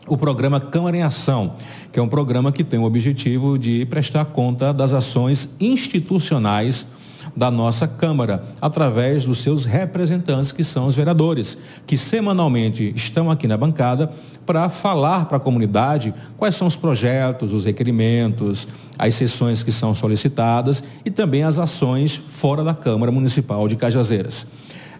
o 0.08 0.16
programa 0.16 0.58
Câmara 0.58 0.96
em 0.96 1.02
Ação, 1.02 1.54
que 1.92 2.00
é 2.00 2.02
um 2.02 2.08
programa 2.08 2.50
que 2.50 2.64
tem 2.64 2.80
o 2.80 2.84
objetivo 2.84 3.56
de 3.56 3.86
prestar 3.86 4.24
conta 4.24 4.72
das 4.72 4.92
ações 4.92 5.48
institucionais 5.60 6.86
da 7.36 7.50
nossa 7.50 7.86
Câmara, 7.86 8.44
através 8.60 9.24
dos 9.24 9.38
seus 9.38 9.64
representantes, 9.64 10.52
que 10.52 10.62
são 10.62 10.86
os 10.86 10.96
vereadores, 10.96 11.56
que 11.86 11.96
semanalmente 11.96 12.92
estão 12.94 13.30
aqui 13.30 13.46
na 13.46 13.56
bancada 13.56 14.10
para 14.44 14.68
falar 14.68 15.26
para 15.26 15.36
a 15.36 15.40
comunidade 15.40 16.12
quais 16.36 16.54
são 16.54 16.66
os 16.66 16.76
projetos, 16.76 17.52
os 17.52 17.64
requerimentos, 17.64 18.68
as 18.98 19.14
sessões 19.14 19.62
que 19.62 19.72
são 19.72 19.94
solicitadas 19.94 20.82
e 21.04 21.10
também 21.10 21.42
as 21.42 21.58
ações 21.58 22.16
fora 22.16 22.62
da 22.62 22.74
Câmara 22.74 23.10
Municipal 23.10 23.66
de 23.68 23.76
Cajazeiras. 23.76 24.46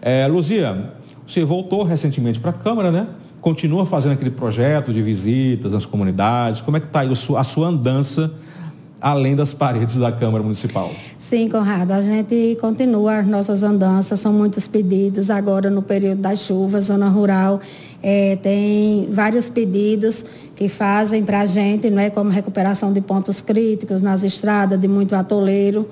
É, 0.01 0.25
Luzia, 0.27 0.93
você 1.25 1.43
voltou 1.43 1.83
recentemente 1.83 2.39
para 2.39 2.49
a 2.49 2.53
Câmara, 2.53 2.91
né? 2.91 3.07
Continua 3.39 3.85
fazendo 3.85 4.13
aquele 4.13 4.31
projeto 4.31 4.93
de 4.93 5.01
visitas 5.01 5.73
nas 5.73 5.85
comunidades. 5.85 6.61
Como 6.61 6.77
é 6.77 6.79
que 6.79 6.87
está 6.87 7.01
a 7.01 7.43
sua 7.43 7.67
andança 7.67 8.31
além 9.03 9.35
das 9.35 9.53
paredes 9.53 9.97
da 9.97 10.13
Câmara 10.13 10.41
Municipal? 10.41 10.89
Sim, 11.19 11.49
Conrado, 11.49 11.91
a 11.91 12.01
gente 12.01 12.57
continua 12.61 13.17
as 13.17 13.27
nossas 13.27 13.61
andanças, 13.61 14.17
são 14.17 14.31
muitos 14.31 14.65
pedidos. 14.65 15.29
Agora, 15.29 15.69
no 15.69 15.81
período 15.81 16.21
das 16.21 16.39
chuvas, 16.39 16.85
zona 16.85 17.09
rural, 17.09 17.59
eh, 18.01 18.37
tem 18.41 19.09
vários 19.11 19.49
pedidos 19.49 20.25
que 20.55 20.69
fazem 20.69 21.21
para 21.21 21.41
a 21.41 21.45
gente, 21.45 21.89
não 21.89 21.99
é, 21.99 22.09
como 22.09 22.29
recuperação 22.29 22.93
de 22.93 23.01
pontos 23.01 23.41
críticos 23.41 24.01
nas 24.01 24.23
estradas, 24.23 24.79
de 24.79 24.87
muito 24.87 25.13
atoleiro. 25.15 25.85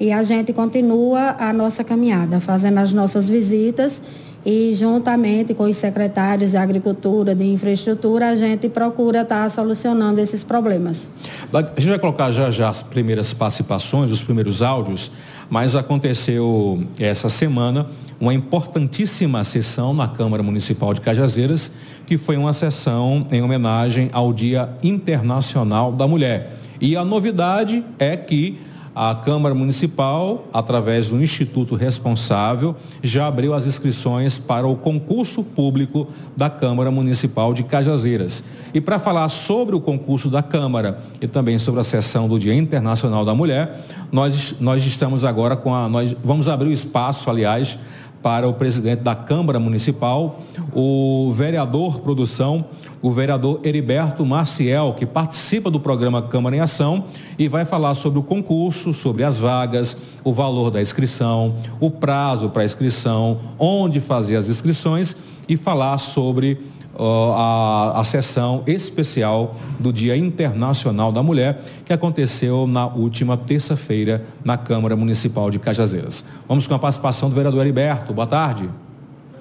E 0.00 0.10
a 0.10 0.24
gente 0.24 0.52
continua 0.52 1.36
a 1.38 1.52
nossa 1.52 1.84
caminhada, 1.84 2.40
fazendo 2.40 2.78
as 2.78 2.92
nossas 2.92 3.30
visitas 3.30 4.02
e 4.44 4.72
juntamente 4.74 5.52
com 5.52 5.64
os 5.64 5.76
secretários 5.76 6.52
de 6.52 6.56
agricultura, 6.56 7.34
de 7.34 7.44
infraestrutura, 7.44 8.30
a 8.30 8.34
gente 8.34 8.68
procura 8.68 9.22
estar 9.22 9.48
solucionando 9.50 10.20
esses 10.20 10.44
problemas. 10.44 11.10
A 11.52 11.80
gente 11.80 11.90
vai 11.90 11.98
colocar 11.98 12.30
já 12.30 12.50
já 12.50 12.68
as 12.68 12.82
primeiras 12.82 13.32
participações, 13.32 14.10
os 14.10 14.22
primeiros 14.22 14.62
áudios, 14.62 15.10
mas 15.50 15.74
aconteceu 15.74 16.82
essa 16.98 17.28
semana 17.28 17.86
uma 18.20 18.34
importantíssima 18.34 19.44
sessão 19.44 19.94
na 19.94 20.08
Câmara 20.08 20.42
Municipal 20.42 20.92
de 20.92 21.00
Cajazeiras, 21.00 21.70
que 22.06 22.18
foi 22.18 22.36
uma 22.36 22.52
sessão 22.52 23.26
em 23.30 23.42
homenagem 23.42 24.10
ao 24.12 24.32
Dia 24.32 24.70
Internacional 24.82 25.92
da 25.92 26.06
Mulher. 26.06 26.54
E 26.80 26.96
a 26.96 27.04
novidade 27.04 27.84
é 27.98 28.16
que 28.16 28.58
a 29.00 29.14
Câmara 29.14 29.54
Municipal, 29.54 30.48
através 30.52 31.08
do 31.08 31.22
Instituto 31.22 31.76
Responsável, 31.76 32.74
já 33.00 33.28
abriu 33.28 33.54
as 33.54 33.64
inscrições 33.64 34.40
para 34.40 34.66
o 34.66 34.74
concurso 34.74 35.44
público 35.44 36.08
da 36.36 36.50
Câmara 36.50 36.90
Municipal 36.90 37.54
de 37.54 37.62
Cajazeiras. 37.62 38.42
E 38.74 38.80
para 38.80 38.98
falar 38.98 39.28
sobre 39.28 39.76
o 39.76 39.80
concurso 39.80 40.28
da 40.28 40.42
Câmara 40.42 40.98
e 41.20 41.28
também 41.28 41.60
sobre 41.60 41.80
a 41.80 41.84
sessão 41.84 42.26
do 42.26 42.40
Dia 42.40 42.52
Internacional 42.52 43.24
da 43.24 43.36
Mulher, 43.36 43.84
nós, 44.10 44.56
nós 44.58 44.84
estamos 44.84 45.22
agora 45.22 45.54
com 45.54 45.72
a. 45.72 45.88
Nós 45.88 46.16
vamos 46.24 46.48
abrir 46.48 46.68
o 46.68 46.72
espaço, 46.72 47.30
aliás, 47.30 47.78
para 48.22 48.48
o 48.48 48.52
presidente 48.52 49.02
da 49.02 49.14
Câmara 49.14 49.58
Municipal, 49.60 50.40
o 50.74 51.30
vereador 51.32 52.00
produção, 52.00 52.64
o 53.00 53.10
vereador 53.10 53.60
Heriberto 53.62 54.24
Maciel, 54.26 54.94
que 54.96 55.06
participa 55.06 55.70
do 55.70 55.78
programa 55.78 56.22
Câmara 56.22 56.56
em 56.56 56.60
Ação 56.60 57.04
e 57.38 57.48
vai 57.48 57.64
falar 57.64 57.94
sobre 57.94 58.18
o 58.18 58.22
concurso, 58.22 58.92
sobre 58.92 59.22
as 59.22 59.38
vagas, 59.38 59.96
o 60.24 60.32
valor 60.32 60.70
da 60.70 60.80
inscrição, 60.80 61.54
o 61.80 61.90
prazo 61.90 62.48
para 62.50 62.62
a 62.62 62.64
inscrição, 62.64 63.38
onde 63.58 64.00
fazer 64.00 64.36
as 64.36 64.48
inscrições 64.48 65.16
e 65.48 65.56
falar 65.56 65.98
sobre 65.98 66.60
a, 66.98 68.00
a 68.00 68.04
sessão 68.04 68.62
especial 68.66 69.54
do 69.78 69.92
Dia 69.92 70.16
Internacional 70.16 71.12
da 71.12 71.22
Mulher, 71.22 71.60
que 71.84 71.92
aconteceu 71.92 72.66
na 72.66 72.86
última 72.86 73.36
terça-feira 73.36 74.24
na 74.44 74.56
Câmara 74.56 74.96
Municipal 74.96 75.50
de 75.50 75.58
Cajazeiras. 75.58 76.24
Vamos 76.48 76.66
com 76.66 76.74
a 76.74 76.78
participação 76.78 77.28
do 77.28 77.34
vereador 77.34 77.60
Heriberto. 77.60 78.12
Boa 78.12 78.26
tarde. 78.26 78.68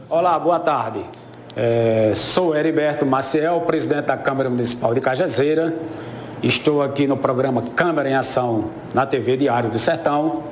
Olá, 0.10 0.38
boa 0.38 0.60
tarde. 0.60 1.00
É, 1.56 2.14
sou 2.16 2.56
Heriberto 2.56 3.06
Maciel, 3.06 3.62
presidente 3.62 4.06
da 4.06 4.16
Câmara 4.16 4.50
Municipal 4.50 4.94
de 4.94 5.02
Cajazeira. 5.02 5.76
Estou 6.44 6.84
aqui 6.84 7.08
no 7.08 7.18
programa 7.18 7.64
Câmara 7.76 8.08
em 8.08 8.14
Ação 8.14 8.66
na 8.94 9.08
TV 9.08 9.36
Diário 9.38 9.72
do 9.72 9.80
Sertão, 9.80 10.44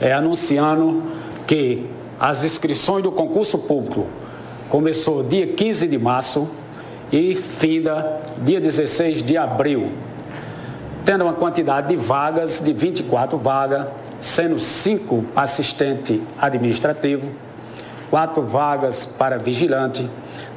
é, 0.00 0.12
anunciando 0.12 1.02
que 1.46 1.86
as 2.18 2.44
inscrições 2.44 3.02
do 3.02 3.10
concurso 3.10 3.58
público 3.58 4.06
começou 4.68 5.22
dia 5.22 5.46
15 5.46 5.88
de 5.88 5.98
março 5.98 6.48
e 7.12 7.34
finda 7.34 8.20
dia 8.38 8.60
16 8.60 9.22
de 9.22 9.36
abril, 9.36 9.92
tendo 11.04 11.24
uma 11.24 11.32
quantidade 11.32 11.88
de 11.88 11.96
vagas 11.96 12.60
de 12.60 12.72
24 12.72 13.38
vagas, 13.38 13.86
sendo 14.18 14.58
5 14.58 15.24
assistente 15.36 16.22
administrativo, 16.38 17.30
quatro 18.10 18.42
vagas 18.42 19.06
para 19.06 19.38
vigilante, 19.38 20.08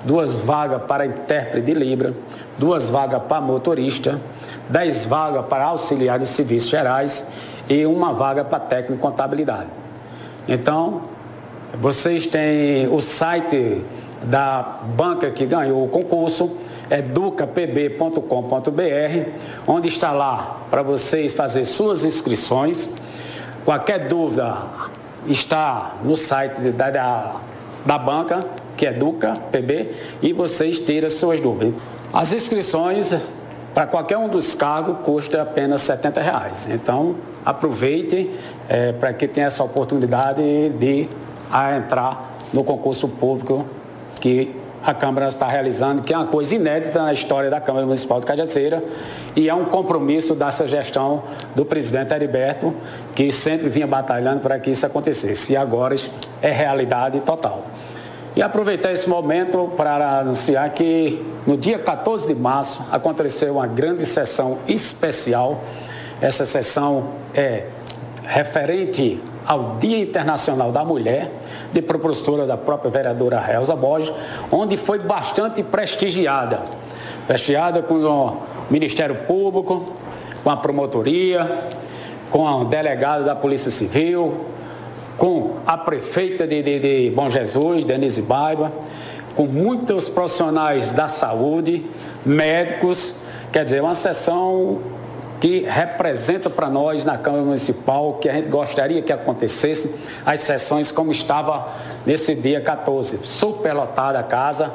duas 0.03 0.35
vagas 0.35 0.81
para 0.83 1.05
intérprete 1.05 1.65
de 1.65 1.73
Libra, 1.73 2.13
duas 2.57 2.89
vagas 2.89 3.21
para 3.27 3.41
motorista, 3.41 4.19
dez 4.67 5.05
vagas 5.05 5.45
para 5.45 5.65
auxiliar 5.65 6.17
de 6.17 6.25
serviços 6.25 6.69
gerais 6.69 7.27
e 7.69 7.85
uma 7.85 8.13
vaga 8.13 8.43
para 8.43 8.59
técnico 8.59 9.01
contabilidade. 9.01 9.69
Então, 10.47 11.03
vocês 11.77 12.25
têm 12.25 12.87
o 12.87 12.99
site 12.99 13.83
da 14.23 14.79
banca 14.95 15.29
que 15.31 15.45
ganhou 15.45 15.83
o 15.85 15.87
concurso, 15.87 16.57
educapb.com.br, 16.89 18.21
onde 19.67 19.87
está 19.87 20.11
lá 20.11 20.65
para 20.69 20.81
vocês 20.81 21.33
fazer 21.33 21.63
suas 21.65 22.03
inscrições. 22.03 22.89
Qualquer 23.63 24.07
dúvida 24.07 24.57
está 25.27 25.97
no 26.03 26.17
site 26.17 26.59
da, 26.71 26.89
da, 26.89 27.35
da 27.85 27.97
banca, 27.97 28.39
que 28.75 28.85
é 28.85 28.89
Educa 28.89 29.33
PB, 29.51 29.93
e 30.21 30.33
vocês 30.33 30.79
tiram 30.79 31.09
suas 31.09 31.39
dúvidas. 31.39 31.75
As 32.11 32.33
inscrições 32.33 33.15
para 33.73 33.85
qualquer 33.85 34.17
um 34.17 34.27
dos 34.27 34.55
cargos 34.55 34.97
custa 35.03 35.41
apenas 35.41 35.87
R$ 35.87 35.95
reais. 36.15 36.67
Então, 36.71 37.15
aproveite 37.45 38.31
é, 38.67 38.91
para 38.93 39.13
que 39.13 39.27
tenha 39.27 39.47
essa 39.47 39.63
oportunidade 39.63 40.41
de 40.69 41.07
a 41.51 41.75
entrar 41.77 42.31
no 42.53 42.63
concurso 42.63 43.07
público 43.07 43.65
que 44.19 44.55
a 44.83 44.93
Câmara 44.93 45.27
está 45.27 45.47
realizando, 45.47 46.01
que 46.01 46.13
é 46.13 46.17
uma 46.17 46.27
coisa 46.27 46.55
inédita 46.55 47.01
na 47.01 47.11
história 47.11 47.49
da 47.49 47.59
Câmara 47.59 47.85
Municipal 47.85 48.19
de 48.19 48.25
Cajazeira 48.25 48.81
e 49.35 49.49
é 49.49 49.53
um 49.53 49.65
compromisso 49.65 50.33
dessa 50.33 50.67
gestão 50.67 51.23
do 51.53 51.65
presidente 51.65 52.13
Heriberto, 52.13 52.73
que 53.13 53.31
sempre 53.31 53.67
vinha 53.69 53.85
batalhando 53.85 54.39
para 54.39 54.57
que 54.57 54.69
isso 54.69 54.85
acontecesse. 54.85 55.53
E 55.53 55.57
agora 55.57 55.95
é 56.41 56.51
realidade 56.51 57.19
total. 57.21 57.63
E 58.35 58.41
aproveitar 58.41 58.91
esse 58.91 59.09
momento 59.09 59.69
para 59.75 60.19
anunciar 60.19 60.69
que 60.69 61.25
no 61.45 61.57
dia 61.57 61.77
14 61.77 62.27
de 62.27 62.39
março 62.39 62.85
aconteceu 62.91 63.55
uma 63.55 63.67
grande 63.67 64.05
sessão 64.05 64.59
especial. 64.67 65.61
Essa 66.21 66.45
sessão 66.45 67.11
é 67.35 67.65
referente 68.23 69.21
ao 69.49 69.77
Dia 69.79 69.97
Internacional 69.97 70.71
da 70.71 70.85
Mulher, 70.85 71.31
de 71.73 71.81
propulsora 71.81 72.45
da 72.45 72.55
própria 72.55 72.91
vereadora 72.91 73.43
Elza 73.51 73.75
Borges, 73.75 74.13
onde 74.51 74.77
foi 74.77 74.99
bastante 74.99 75.63
prestigiada. 75.63 76.59
Prestigiada 77.25 77.81
com 77.81 77.95
o 77.95 78.37
Ministério 78.69 79.15
Público, 79.25 79.91
com 80.43 80.51
a 80.51 80.57
promotoria, 80.57 81.63
com 82.29 82.45
o 82.45 82.65
delegado 82.65 83.25
da 83.25 83.35
Polícia 83.35 83.71
Civil, 83.71 84.45
com 85.17 85.55
a 85.65 85.75
prefeita 85.75 86.45
de, 86.45 86.61
de, 86.61 86.79
de 86.79 87.09
Bom 87.15 87.27
Jesus, 87.27 87.83
Denise 87.83 88.21
Baiba, 88.21 88.71
com 89.35 89.45
muitos 89.47 90.07
profissionais 90.07 90.93
da 90.93 91.07
saúde, 91.07 91.87
médicos, 92.23 93.15
quer 93.51 93.63
dizer, 93.63 93.81
uma 93.81 93.95
sessão 93.95 94.79
que 95.39 95.59
representa 95.61 96.49
para 96.49 96.69
nós 96.69 97.05
na 97.05 97.17
Câmara 97.17 97.43
Municipal 97.43 98.15
que 98.15 98.27
a 98.27 98.33
gente 98.33 98.49
gostaria 98.49 99.01
que 99.01 99.13
acontecesse 99.13 99.93
as 100.25 100.41
sessões 100.41 100.91
como 100.91 101.11
estava 101.11 101.75
nesse 102.05 102.35
dia 102.35 102.59
14. 102.59 103.19
Superlotada 103.23 104.19
a 104.19 104.23
casa, 104.23 104.73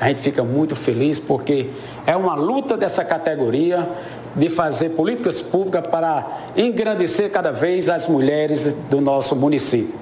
a 0.00 0.08
gente 0.08 0.20
fica 0.20 0.44
muito 0.44 0.76
feliz 0.76 1.18
porque 1.18 1.70
é 2.06 2.14
uma 2.16 2.34
luta 2.34 2.76
dessa 2.76 3.04
categoria 3.04 3.88
de 4.36 4.48
fazer 4.48 4.90
políticas 4.90 5.40
públicas 5.40 5.86
para 5.86 6.26
engrandecer 6.56 7.30
cada 7.30 7.50
vez 7.52 7.88
as 7.88 8.06
mulheres 8.08 8.72
do 8.88 9.00
nosso 9.00 9.34
município. 9.34 9.94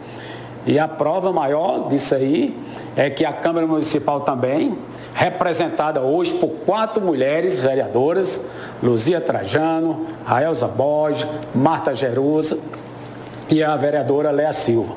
E 0.67 0.79
a 0.79 0.87
prova 0.87 1.33
maior 1.33 1.89
disso 1.89 2.15
aí 2.15 2.57
é 2.97 3.11
que 3.11 3.25
a 3.25 3.33
Câmara 3.33 3.67
Municipal 3.67 4.21
também, 4.21 4.77
representada 5.15 6.01
hoje 6.01 6.35
por 6.35 6.49
quatro 6.67 7.03
mulheres 7.03 7.63
vereadoras, 7.63 8.41
Luzia 8.83 9.21
Trajano, 9.21 10.07
Raelza 10.25 10.67
Borges, 10.67 11.27
Marta 11.55 11.95
Jerusa 11.95 12.59
e 13.51 13.63
a 13.63 13.77
vereadora 13.77 14.31
Léa 14.31 14.53
Silva. 14.53 14.95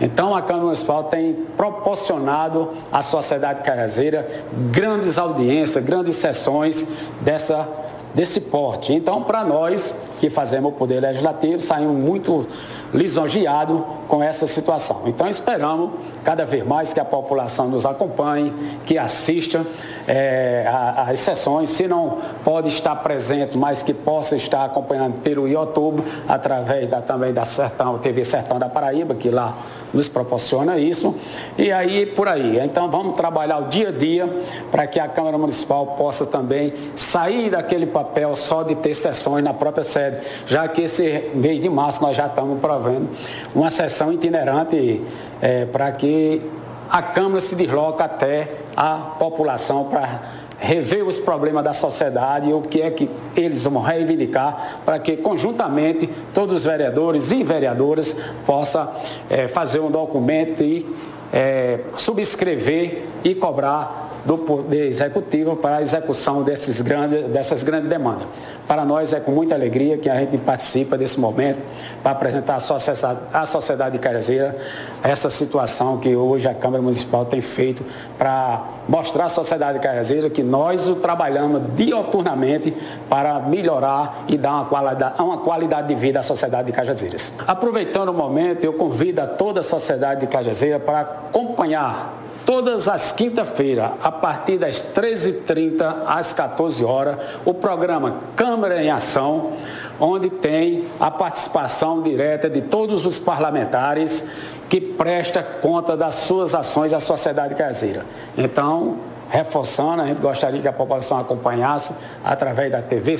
Então 0.00 0.34
a 0.34 0.42
Câmara 0.42 0.64
Municipal 0.64 1.04
tem 1.04 1.34
proporcionado 1.56 2.70
à 2.90 3.02
sociedade 3.02 3.62
carazeira 3.62 4.26
grandes 4.72 5.16
audiências, 5.16 5.84
grandes 5.84 6.16
sessões 6.16 6.86
dessa 7.20 7.68
desse 8.14 8.40
porte. 8.40 8.92
Então, 8.92 9.22
para 9.22 9.44
nós 9.44 9.94
que 10.22 10.30
fazemos 10.30 10.70
o 10.70 10.74
Poder 10.76 11.00
Legislativo, 11.00 11.58
saímos 11.58 12.00
muito 12.00 12.46
lisonjeados 12.94 13.82
com 14.06 14.22
essa 14.22 14.46
situação. 14.46 15.02
Então, 15.06 15.26
esperamos 15.26 15.90
cada 16.22 16.44
vez 16.44 16.64
mais 16.64 16.92
que 16.92 17.00
a 17.00 17.04
população 17.04 17.66
nos 17.66 17.84
acompanhe, 17.84 18.54
que 18.86 18.96
assista 18.96 19.66
é, 20.06 20.64
às 21.08 21.18
sessões, 21.18 21.70
se 21.70 21.88
não 21.88 22.18
pode 22.44 22.68
estar 22.68 22.94
presente, 22.94 23.58
mas 23.58 23.82
que 23.82 23.92
possa 23.92 24.36
estar 24.36 24.64
acompanhando 24.64 25.14
pelo 25.22 25.48
YouTube, 25.48 26.04
através 26.28 26.86
da, 26.86 27.00
também 27.00 27.32
da 27.32 27.44
Sertão, 27.44 27.98
TV 27.98 28.24
Sertão 28.24 28.60
da 28.60 28.68
Paraíba, 28.68 29.16
que 29.16 29.28
lá 29.28 29.58
nos 29.92 30.08
proporciona 30.08 30.78
isso. 30.78 31.14
E 31.56 31.70
aí, 31.70 32.06
por 32.06 32.28
aí. 32.28 32.58
Então, 32.58 32.90
vamos 32.90 33.14
trabalhar 33.14 33.58
o 33.58 33.68
dia 33.68 33.88
a 33.88 33.92
dia 33.92 34.26
para 34.70 34.86
que 34.86 34.98
a 34.98 35.08
Câmara 35.08 35.36
Municipal 35.38 35.86
possa 35.88 36.26
também 36.26 36.72
sair 36.94 37.50
daquele 37.50 37.86
papel 37.86 38.34
só 38.36 38.62
de 38.62 38.74
ter 38.74 38.94
sessões 38.94 39.44
na 39.44 39.52
própria 39.52 39.84
sede, 39.84 40.22
já 40.46 40.66
que 40.68 40.82
esse 40.82 41.30
mês 41.34 41.60
de 41.60 41.68
março 41.68 42.02
nós 42.02 42.16
já 42.16 42.26
estamos 42.26 42.60
provendo 42.60 43.08
uma 43.54 43.70
sessão 43.70 44.12
itinerante 44.12 45.02
é, 45.40 45.64
para 45.66 45.90
que 45.92 46.42
a 46.90 47.00
Câmara 47.00 47.40
se 47.40 47.54
desloque 47.54 48.02
até 48.02 48.48
a 48.76 48.96
população 49.18 49.84
para 49.84 50.41
rever 50.62 51.04
os 51.04 51.18
problemas 51.18 51.64
da 51.64 51.72
sociedade 51.72 52.48
e 52.48 52.52
o 52.52 52.60
que 52.60 52.80
é 52.80 52.90
que 52.90 53.10
eles 53.34 53.64
vão 53.64 53.82
reivindicar 53.82 54.78
para 54.84 54.96
que 54.96 55.16
conjuntamente 55.16 56.08
todos 56.32 56.58
os 56.58 56.64
vereadores 56.64 57.32
e 57.32 57.42
vereadoras 57.42 58.16
possam 58.46 58.88
é, 59.28 59.48
fazer 59.48 59.80
um 59.80 59.90
documento 59.90 60.62
e 60.62 60.86
é, 61.32 61.80
subscrever 61.96 63.06
e 63.24 63.34
cobrar 63.34 64.11
do 64.24 64.38
Poder 64.38 64.86
Executivo 64.86 65.56
para 65.56 65.76
a 65.76 65.82
execução 65.82 66.42
desses 66.42 66.80
grandes, 66.80 67.26
dessas 67.28 67.62
grandes 67.62 67.88
demandas. 67.88 68.26
Para 68.66 68.84
nós 68.84 69.12
é 69.12 69.20
com 69.20 69.32
muita 69.32 69.54
alegria 69.54 69.98
que 69.98 70.08
a 70.08 70.16
gente 70.16 70.38
participa 70.38 70.96
desse 70.96 71.18
momento 71.18 71.60
para 72.02 72.12
apresentar 72.12 72.56
à 72.56 73.44
sociedade, 73.44 73.98
carezeira 73.98 74.54
essa 75.02 75.28
situação 75.28 75.98
que 75.98 76.14
hoje 76.14 76.48
a 76.48 76.54
Câmara 76.54 76.82
Municipal 76.82 77.24
tem 77.24 77.40
feito 77.40 77.82
para 78.16 78.64
mostrar 78.88 79.26
à 79.26 79.28
sociedade 79.28 79.78
carezeira 79.80 80.30
que 80.30 80.42
nós 80.42 80.88
o 80.88 80.94
trabalhamos 80.94 81.62
dioturnamente 81.74 82.74
para 83.10 83.40
melhorar 83.40 84.24
e 84.28 84.38
dar 84.38 84.52
uma 84.52 84.64
qualidade, 84.66 85.22
uma 85.22 85.38
qualidade 85.38 85.88
de 85.88 85.94
vida 85.94 86.20
à 86.20 86.22
sociedade 86.22 86.66
de 86.66 86.72
Cajazeiras. 86.72 87.32
Aproveitando 87.46 88.10
o 88.10 88.14
momento, 88.14 88.64
eu 88.64 88.72
convido 88.72 89.20
a 89.20 89.26
toda 89.26 89.60
a 89.60 89.62
sociedade 89.62 90.20
de 90.20 90.26
Cajazeira 90.28 90.78
para 90.78 91.00
acompanhar 91.00 92.21
todas 92.44 92.88
as 92.88 93.12
quinta-feiras, 93.12 93.90
a 94.02 94.10
partir 94.10 94.58
das 94.58 94.82
13h30 94.82 96.04
às 96.06 96.32
14 96.32 96.84
horas, 96.84 97.16
o 97.44 97.54
programa 97.54 98.16
Câmara 98.36 98.82
em 98.82 98.90
Ação, 98.90 99.52
onde 99.98 100.30
tem 100.30 100.84
a 100.98 101.10
participação 101.10 102.02
direta 102.02 102.48
de 102.50 102.62
todos 102.62 103.06
os 103.06 103.18
parlamentares 103.18 104.24
que 104.68 104.80
presta 104.80 105.42
conta 105.42 105.96
das 105.96 106.14
suas 106.14 106.54
ações 106.54 106.92
à 106.92 107.00
sociedade 107.00 107.54
caseira. 107.54 108.04
Então, 108.36 108.96
reforçando, 109.28 110.02
a 110.02 110.06
gente 110.06 110.20
gostaria 110.20 110.60
que 110.60 110.68
a 110.68 110.72
população 110.72 111.18
acompanhasse 111.18 111.94
através 112.24 112.72
da 112.72 112.82
TV 112.82 113.14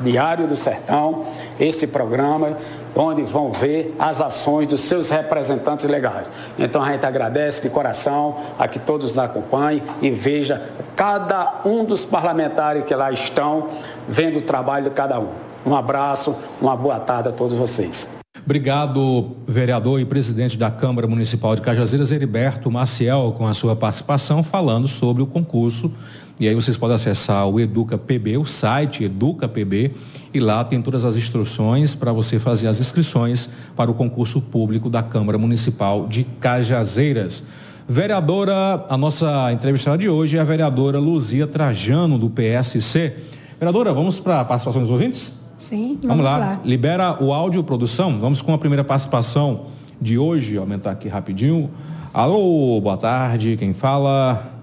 Diário 0.00 0.46
do 0.46 0.56
Sertão 0.56 1.24
esse 1.58 1.86
programa 1.86 2.58
onde 2.94 3.22
vão 3.22 3.52
ver 3.52 3.94
as 3.98 4.20
ações 4.20 4.66
dos 4.66 4.80
seus 4.80 5.10
representantes 5.10 5.84
legais. 5.84 6.28
Então 6.58 6.82
a 6.82 6.92
gente 6.92 7.04
agradece 7.04 7.62
de 7.62 7.70
coração 7.70 8.36
a 8.58 8.68
que 8.68 8.78
todos 8.78 9.10
nos 9.10 9.18
acompanhem 9.18 9.82
e 10.00 10.10
veja 10.10 10.62
cada 10.96 11.60
um 11.64 11.84
dos 11.84 12.04
parlamentares 12.04 12.84
que 12.84 12.94
lá 12.94 13.10
estão 13.10 13.68
vendo 14.08 14.38
o 14.38 14.42
trabalho 14.42 14.84
de 14.84 14.90
cada 14.90 15.18
um. 15.18 15.28
Um 15.66 15.74
abraço, 15.74 16.36
uma 16.60 16.76
boa 16.76 17.00
tarde 17.00 17.30
a 17.30 17.32
todos 17.32 17.56
vocês. 17.58 18.08
Obrigado, 18.44 19.36
vereador 19.46 19.98
e 20.00 20.04
presidente 20.04 20.58
da 20.58 20.70
Câmara 20.70 21.06
Municipal 21.06 21.56
de 21.56 21.62
Cajazeiras, 21.62 22.12
Heriberto 22.12 22.70
Maciel, 22.70 23.34
com 23.38 23.46
a 23.46 23.54
sua 23.54 23.74
participação, 23.74 24.42
falando 24.42 24.86
sobre 24.86 25.22
o 25.22 25.26
concurso 25.26 25.90
e 26.38 26.48
aí 26.48 26.54
vocês 26.54 26.76
podem 26.76 26.96
acessar 26.96 27.46
o 27.46 27.60
Educa 27.60 27.96
PB, 27.96 28.38
o 28.38 28.44
site 28.44 29.04
Educa 29.04 29.48
PB, 29.48 29.92
e 30.32 30.40
lá 30.40 30.64
tem 30.64 30.82
todas 30.82 31.04
as 31.04 31.16
instruções 31.16 31.94
para 31.94 32.12
você 32.12 32.40
fazer 32.40 32.66
as 32.66 32.80
inscrições 32.80 33.48
para 33.76 33.88
o 33.88 33.94
concurso 33.94 34.40
público 34.40 34.90
da 34.90 35.00
Câmara 35.00 35.38
Municipal 35.38 36.08
de 36.08 36.24
Cajazeiras. 36.40 37.44
Vereadora, 37.88 38.84
a 38.88 38.96
nossa 38.96 39.52
entrevistada 39.52 39.98
de 39.98 40.08
hoje 40.08 40.36
é 40.36 40.40
a 40.40 40.44
vereadora 40.44 40.98
Luzia 40.98 41.46
Trajano, 41.46 42.18
do 42.18 42.28
PSC. 42.28 43.14
Vereadora, 43.60 43.92
vamos 43.92 44.18
para 44.18 44.40
a 44.40 44.44
participação 44.44 44.82
dos 44.82 44.90
ouvintes? 44.90 45.32
Sim, 45.56 45.98
vamos, 46.02 46.08
vamos 46.08 46.24
lá. 46.24 46.36
lá. 46.36 46.60
Libera 46.64 47.22
o 47.22 47.32
áudio, 47.32 47.62
produção. 47.62 48.16
Vamos 48.16 48.42
com 48.42 48.52
a 48.52 48.58
primeira 48.58 48.82
participação 48.82 49.66
de 50.00 50.18
hoje, 50.18 50.56
aumentar 50.56 50.90
aqui 50.90 51.08
rapidinho. 51.08 51.70
Alô, 52.12 52.80
boa 52.80 52.96
tarde, 52.96 53.56
quem 53.56 53.72
fala? 53.72 54.53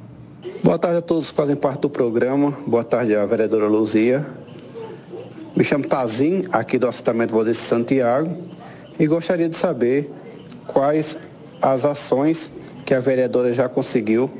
Boa 0.63 0.79
tarde 0.79 0.97
a 0.97 1.01
todos 1.01 1.29
que 1.29 1.37
fazem 1.37 1.55
parte 1.55 1.81
do 1.81 1.89
programa. 1.89 2.51
Boa 2.65 2.83
tarde 2.83 3.15
à 3.15 3.23
vereadora 3.27 3.67
Luzia. 3.67 4.25
Me 5.55 5.63
chamo 5.63 5.85
Tazim, 5.87 6.43
aqui 6.51 6.79
do 6.79 6.87
assentamento 6.87 7.31
Valdez 7.31 7.57
Santiago, 7.57 8.35
e 8.99 9.05
gostaria 9.05 9.47
de 9.47 9.55
saber 9.55 10.09
quais 10.65 11.17
as 11.61 11.85
ações 11.85 12.53
que 12.83 12.93
a 12.95 12.99
vereadora 12.99 13.53
já 13.53 13.69
conseguiu 13.69 14.31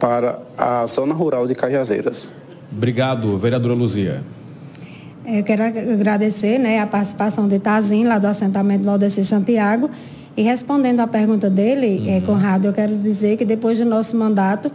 para 0.00 0.38
a 0.56 0.86
zona 0.86 1.12
rural 1.12 1.46
de 1.46 1.54
Cajazeiras. 1.54 2.30
Obrigado, 2.74 3.36
vereadora 3.36 3.74
Luzia. 3.74 4.24
Eu 5.26 5.44
quero 5.44 5.62
agradecer 5.62 6.58
né, 6.58 6.80
a 6.80 6.86
participação 6.86 7.46
de 7.46 7.58
Tazim, 7.58 8.04
lá 8.04 8.18
do 8.18 8.26
assentamento 8.26 8.84
Valdeci 8.84 9.24
Santiago. 9.26 9.90
E 10.34 10.42
respondendo 10.42 11.00
à 11.00 11.06
pergunta 11.06 11.50
dele, 11.50 11.98
uhum. 11.98 12.16
é, 12.16 12.20
Conrado, 12.22 12.66
eu 12.66 12.72
quero 12.72 12.96
dizer 12.96 13.36
que 13.36 13.44
depois 13.44 13.78
do 13.78 13.84
nosso 13.84 14.16
mandato, 14.16 14.72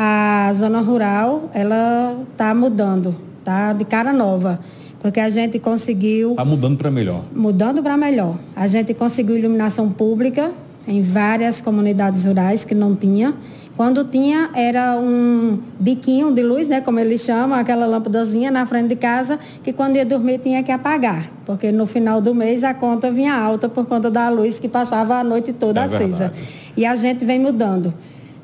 a 0.00 0.52
zona 0.54 0.80
rural 0.80 1.50
ela 1.52 2.16
está 2.30 2.54
mudando, 2.54 3.16
tá 3.42 3.72
de 3.72 3.84
cara 3.84 4.12
nova, 4.12 4.60
porque 5.00 5.18
a 5.18 5.28
gente 5.28 5.58
conseguiu. 5.58 6.30
Está 6.30 6.44
mudando 6.44 6.78
para 6.78 6.88
melhor. 6.88 7.24
Mudando 7.34 7.82
para 7.82 7.96
melhor. 7.96 8.36
A 8.54 8.68
gente 8.68 8.94
conseguiu 8.94 9.36
iluminação 9.36 9.90
pública 9.90 10.52
em 10.86 11.02
várias 11.02 11.60
comunidades 11.60 12.24
rurais 12.24 12.64
que 12.64 12.76
não 12.76 12.94
tinha. 12.94 13.34
Quando 13.76 14.04
tinha, 14.04 14.50
era 14.54 14.96
um 14.96 15.58
biquinho 15.80 16.32
de 16.32 16.44
luz, 16.44 16.68
né, 16.68 16.80
como 16.80 17.00
eles 17.00 17.20
chamam, 17.22 17.58
aquela 17.58 17.84
lâmpadazinha 17.84 18.52
na 18.52 18.66
frente 18.66 18.90
de 18.90 18.96
casa, 18.96 19.36
que 19.64 19.72
quando 19.72 19.96
ia 19.96 20.06
dormir 20.06 20.38
tinha 20.38 20.62
que 20.62 20.70
apagar, 20.70 21.28
porque 21.44 21.72
no 21.72 21.86
final 21.86 22.20
do 22.20 22.32
mês 22.32 22.62
a 22.62 22.72
conta 22.72 23.10
vinha 23.10 23.34
alta 23.34 23.68
por 23.68 23.84
conta 23.86 24.08
da 24.08 24.28
luz 24.28 24.60
que 24.60 24.68
passava 24.68 25.16
a 25.16 25.24
noite 25.24 25.52
toda 25.52 25.80
é 25.80 25.84
acesa. 25.84 26.28
Verdade. 26.28 26.48
E 26.76 26.86
a 26.86 26.94
gente 26.94 27.24
vem 27.24 27.40
mudando 27.40 27.92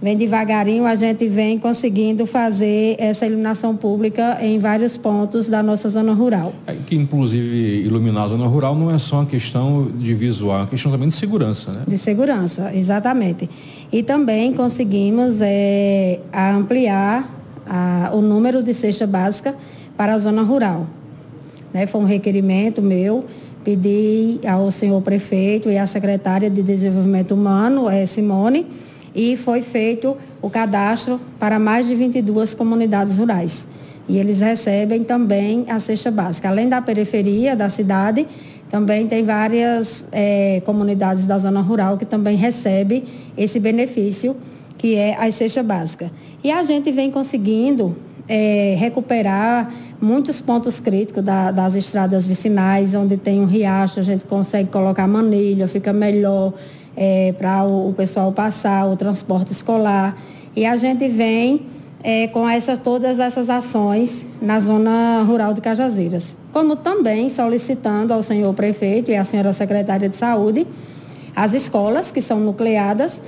vem 0.05 0.19
devagarinho, 0.19 0.85
a 0.85 0.95
gente 0.95 1.27
vem 1.27 1.59
conseguindo 1.59 2.27
fazer 2.27 2.95
essa 2.99 3.25
iluminação 3.25 3.75
pública 3.75 4.37
em 4.39 4.59
vários 4.59 4.99
pontos 4.99 5.49
da 5.49 5.63
nossa 5.63 5.89
zona 5.89 6.13
rural. 6.13 6.53
É 6.67 6.75
que, 6.87 6.95
inclusive, 6.95 7.81
iluminar 7.87 8.25
a 8.25 8.29
zona 8.29 8.47
rural 8.47 8.77
não 8.77 8.95
é 8.95 8.99
só 8.99 9.21
uma 9.21 9.27
questão 9.27 9.91
de 9.99 10.13
visual, 10.13 10.57
é 10.57 10.61
uma 10.61 10.67
questão 10.67 10.93
também 10.93 11.09
de 11.09 11.15
segurança, 11.15 11.73
né? 11.73 11.85
De 11.89 11.97
segurança, 11.97 12.71
exatamente. 12.75 13.49
E 13.91 14.03
também 14.03 14.53
conseguimos 14.53 15.41
é, 15.41 16.21
ampliar 16.35 17.35
a, 17.67 18.11
o 18.13 18.21
número 18.21 18.63
de 18.63 18.75
cesta 18.75 19.07
básica 19.07 19.55
para 19.97 20.13
a 20.13 20.19
zona 20.19 20.43
rural. 20.43 20.87
Né? 21.73 21.87
Foi 21.87 22.03
um 22.03 22.05
requerimento 22.05 22.83
meu, 22.83 23.25
pedi 23.65 24.39
ao 24.47 24.71
senhor 24.71 25.01
prefeito 25.01 25.71
e 25.71 25.79
à 25.79 25.87
secretária 25.87 26.51
de 26.51 26.63
Desenvolvimento 26.63 27.33
Humano, 27.33 27.89
é, 27.89 28.05
Simone, 28.05 28.67
e 29.15 29.37
foi 29.37 29.63
feito 29.63 30.17
o 30.43 30.51
cadastro 30.51 31.21
para 31.39 31.59
mais 31.59 31.87
de 31.87 31.95
22 31.95 32.55
comunidades 32.55 33.17
rurais. 33.17 33.69
E 34.09 34.19
eles 34.19 34.41
recebem 34.41 35.03
também 35.03 35.65
a 35.69 35.79
cesta 35.79 36.11
básica. 36.11 36.49
Além 36.49 36.69
da 36.69 36.83
periferia 36.83 37.57
da 37.57 37.69
cidade, 37.69 38.27
também 38.69 39.07
tem 39.07 39.25
várias 39.25 40.07
é, 40.13 40.61
comunidades 40.65 41.27
da 41.27 41.39
zona 41.39 41.61
rural 41.61 41.97
que 41.97 42.05
também 42.05 42.37
recebem 42.37 43.05
esse 43.37 43.61
benefício, 43.61 44.37
que 44.77 44.97
é 44.97 45.17
a 45.17 45.31
cesta 45.31 45.63
básica. 45.63 46.11
E 46.43 46.51
a 46.51 46.63
gente 46.63 46.91
vem 46.91 47.11
conseguindo 47.11 47.97
é, 48.29 48.75
recuperar 48.79 49.73
muitos 50.01 50.41
pontos 50.41 50.81
críticos 50.81 51.23
da, 51.23 51.51
das 51.51 51.75
estradas 51.75 52.27
vicinais, 52.27 52.95
onde 52.95 53.17
tem 53.17 53.41
um 53.41 53.47
riacho, 53.47 54.01
a 54.01 54.03
gente 54.03 54.25
consegue 54.25 54.71
colocar 54.71 55.07
manilha, 55.07 55.69
fica 55.69 55.93
melhor 55.93 56.53
é, 56.97 57.33
para 57.37 57.65
o, 57.65 57.91
o, 57.91 57.93
pessoal 57.93 58.33
passar, 58.33 58.87
o 58.87 58.97
transporte 58.97 59.53
escolar. 59.53 60.17
E 60.55 60.65
a 60.65 60.77
gente 60.77 61.09
vem 61.09 61.67
é, 62.03 62.27
com 62.29 62.49
essa, 62.49 62.77
todas 62.77 63.19
essas 63.19 63.51
ações 63.51 64.27
na 64.41 64.61
zona 64.61 65.23
rural 65.23 65.55
de 65.55 65.61
Cajazeiras. 65.61 66.37
Como 66.53 66.77
também 66.77 67.29
solicitando 67.29 68.13
ao 68.13 68.23
senhor 68.23 68.53
prefeito 68.55 69.11
e 69.11 69.17
à 69.17 69.25
senhora 69.25 69.53
secretária 69.53 70.09
de 70.09 70.17
saúde 70.17 70.67
as 71.35 71.53
escolas 71.53 72.13
que 72.13 72.21
são 72.21 72.39
nucleadas. 72.39 73.21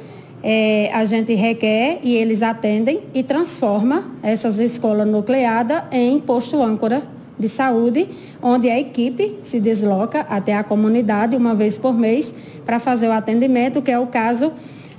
É, 0.43 0.91
a 0.93 1.05
gente 1.05 1.35
requer 1.35 1.99
e 2.03 2.15
eles 2.15 2.43
atendem 2.43 3.01
e 3.13 3.23
transforma 3.23 4.13
essas 4.23 4.61
escolas 4.61 5.09
nucleadas 5.09 5.83
em 5.91 6.21
posto 6.21 6.63
âncora 6.63 7.03
de 7.39 7.49
saúde, 7.49 8.09
onde 8.43 8.69
a 8.69 8.79
equipe 8.79 9.39
se 9.43 9.61
desloca 9.61 10.21
até 10.29 10.55
a 10.55 10.65
comunidade 10.65 11.37
uma 11.37 11.55
vez 11.55 11.77
por 11.77 11.95
mês 11.95 12.35
para 12.65 12.79
fazer 12.79 13.09
o 13.09 13.13
atendimento, 13.13 13.83
que 13.83 13.91
é 13.91 13.99
o 13.99 14.07
caso 14.07 14.53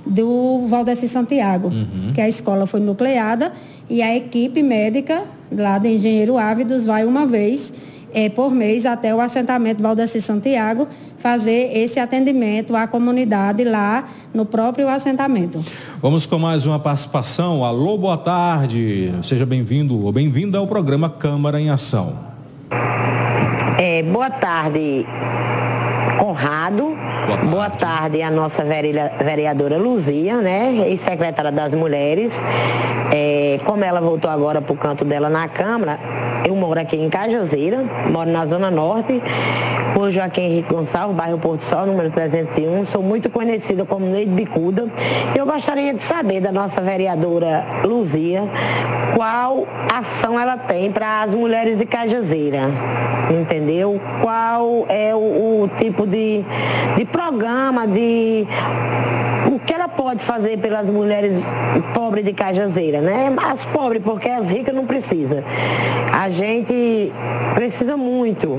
do 0.06 0.66
Valdeci 0.66 1.08
Santiago, 1.08 1.68
uhum. 1.68 2.12
que 2.14 2.20
a 2.20 2.28
escola 2.28 2.66
foi 2.66 2.80
nucleada 2.80 3.52
e 3.90 4.00
a 4.00 4.14
equipe 4.16 4.62
médica 4.62 5.24
lá 5.50 5.78
de 5.78 5.88
Engenheiro 5.88 6.38
Ávidos 6.38 6.86
vai 6.86 7.04
uma 7.04 7.26
vez 7.26 7.72
é, 8.12 8.28
por 8.28 8.50
mês 8.50 8.86
até 8.86 9.14
o 9.14 9.20
assentamento 9.20 9.82
Valdeci 9.82 10.20
Santiago 10.20 10.88
fazer 11.18 11.76
esse 11.76 11.98
atendimento 11.98 12.76
à 12.76 12.86
comunidade 12.86 13.64
lá 13.64 14.08
no 14.32 14.46
próprio 14.46 14.88
assentamento. 14.88 15.64
Vamos 16.00 16.26
com 16.26 16.38
mais 16.38 16.64
uma 16.66 16.78
participação. 16.78 17.64
Alô, 17.64 17.98
boa 17.98 18.16
tarde. 18.16 19.12
Seja 19.22 19.44
bem-vindo 19.44 20.04
ou 20.04 20.12
bem-vinda 20.12 20.58
ao 20.58 20.66
programa 20.66 21.10
Câmara 21.10 21.60
em 21.60 21.70
Ação. 21.70 22.28
É, 23.78 24.02
boa 24.02 24.30
tarde, 24.30 25.06
Conrado. 26.18 26.96
Boa 27.28 27.68
tarde. 27.68 28.22
A 28.22 28.30
nossa 28.30 28.64
vereadora 28.64 29.76
Luzia, 29.76 30.38
né? 30.38 30.86
Ex-secretária 30.88 31.52
das 31.52 31.74
Mulheres. 31.74 32.40
É, 33.14 33.60
como 33.66 33.84
ela 33.84 34.00
voltou 34.00 34.30
agora 34.30 34.62
para 34.62 34.72
o 34.72 34.76
canto 34.76 35.04
dela 35.04 35.28
na 35.28 35.46
Câmara, 35.46 35.98
eu 36.46 36.56
moro 36.56 36.80
aqui 36.80 36.96
em 36.96 37.10
Cajazeira, 37.10 37.84
moro 38.10 38.30
na 38.30 38.46
Zona 38.46 38.70
Norte, 38.70 39.22
por 39.94 40.10
Joaquim 40.10 40.42
Henrique 40.42 40.72
Gonçalves, 40.72 41.14
bairro 41.14 41.38
Porto 41.38 41.62
Sol, 41.62 41.84
número 41.84 42.10
301. 42.10 42.86
Sou 42.86 43.02
muito 43.02 43.28
conhecida 43.28 43.84
como 43.84 44.06
Neide 44.06 44.30
Bicuda. 44.30 44.88
Eu 45.34 45.44
gostaria 45.44 45.92
de 45.92 46.02
saber 46.02 46.40
da 46.40 46.50
nossa 46.50 46.80
vereadora 46.80 47.66
Luzia 47.84 48.44
qual 49.18 49.66
ação 49.92 50.38
ela 50.38 50.56
tem 50.56 50.92
para 50.92 51.22
as 51.22 51.32
mulheres 51.32 51.76
de 51.76 51.84
Cajazeira, 51.84 52.70
entendeu? 53.28 54.00
Qual 54.20 54.86
é 54.88 55.12
o, 55.12 55.64
o 55.64 55.70
tipo 55.76 56.06
de, 56.06 56.44
de 56.96 57.04
programa, 57.18 57.84
de 57.84 58.46
o 59.52 59.58
que 59.58 59.72
ela 59.72 59.88
pode 59.88 60.22
fazer 60.22 60.56
pelas 60.58 60.86
mulheres 60.86 61.36
pobres 61.92 62.24
de 62.24 62.32
Cajazeira, 62.32 63.00
né? 63.00 63.34
As 63.44 63.64
pobres, 63.64 64.00
porque 64.04 64.28
as 64.28 64.48
ricas 64.48 64.72
não 64.72 64.86
precisa. 64.86 65.42
A 66.12 66.30
gente 66.30 67.12
precisa 67.54 67.96
muito. 67.96 68.56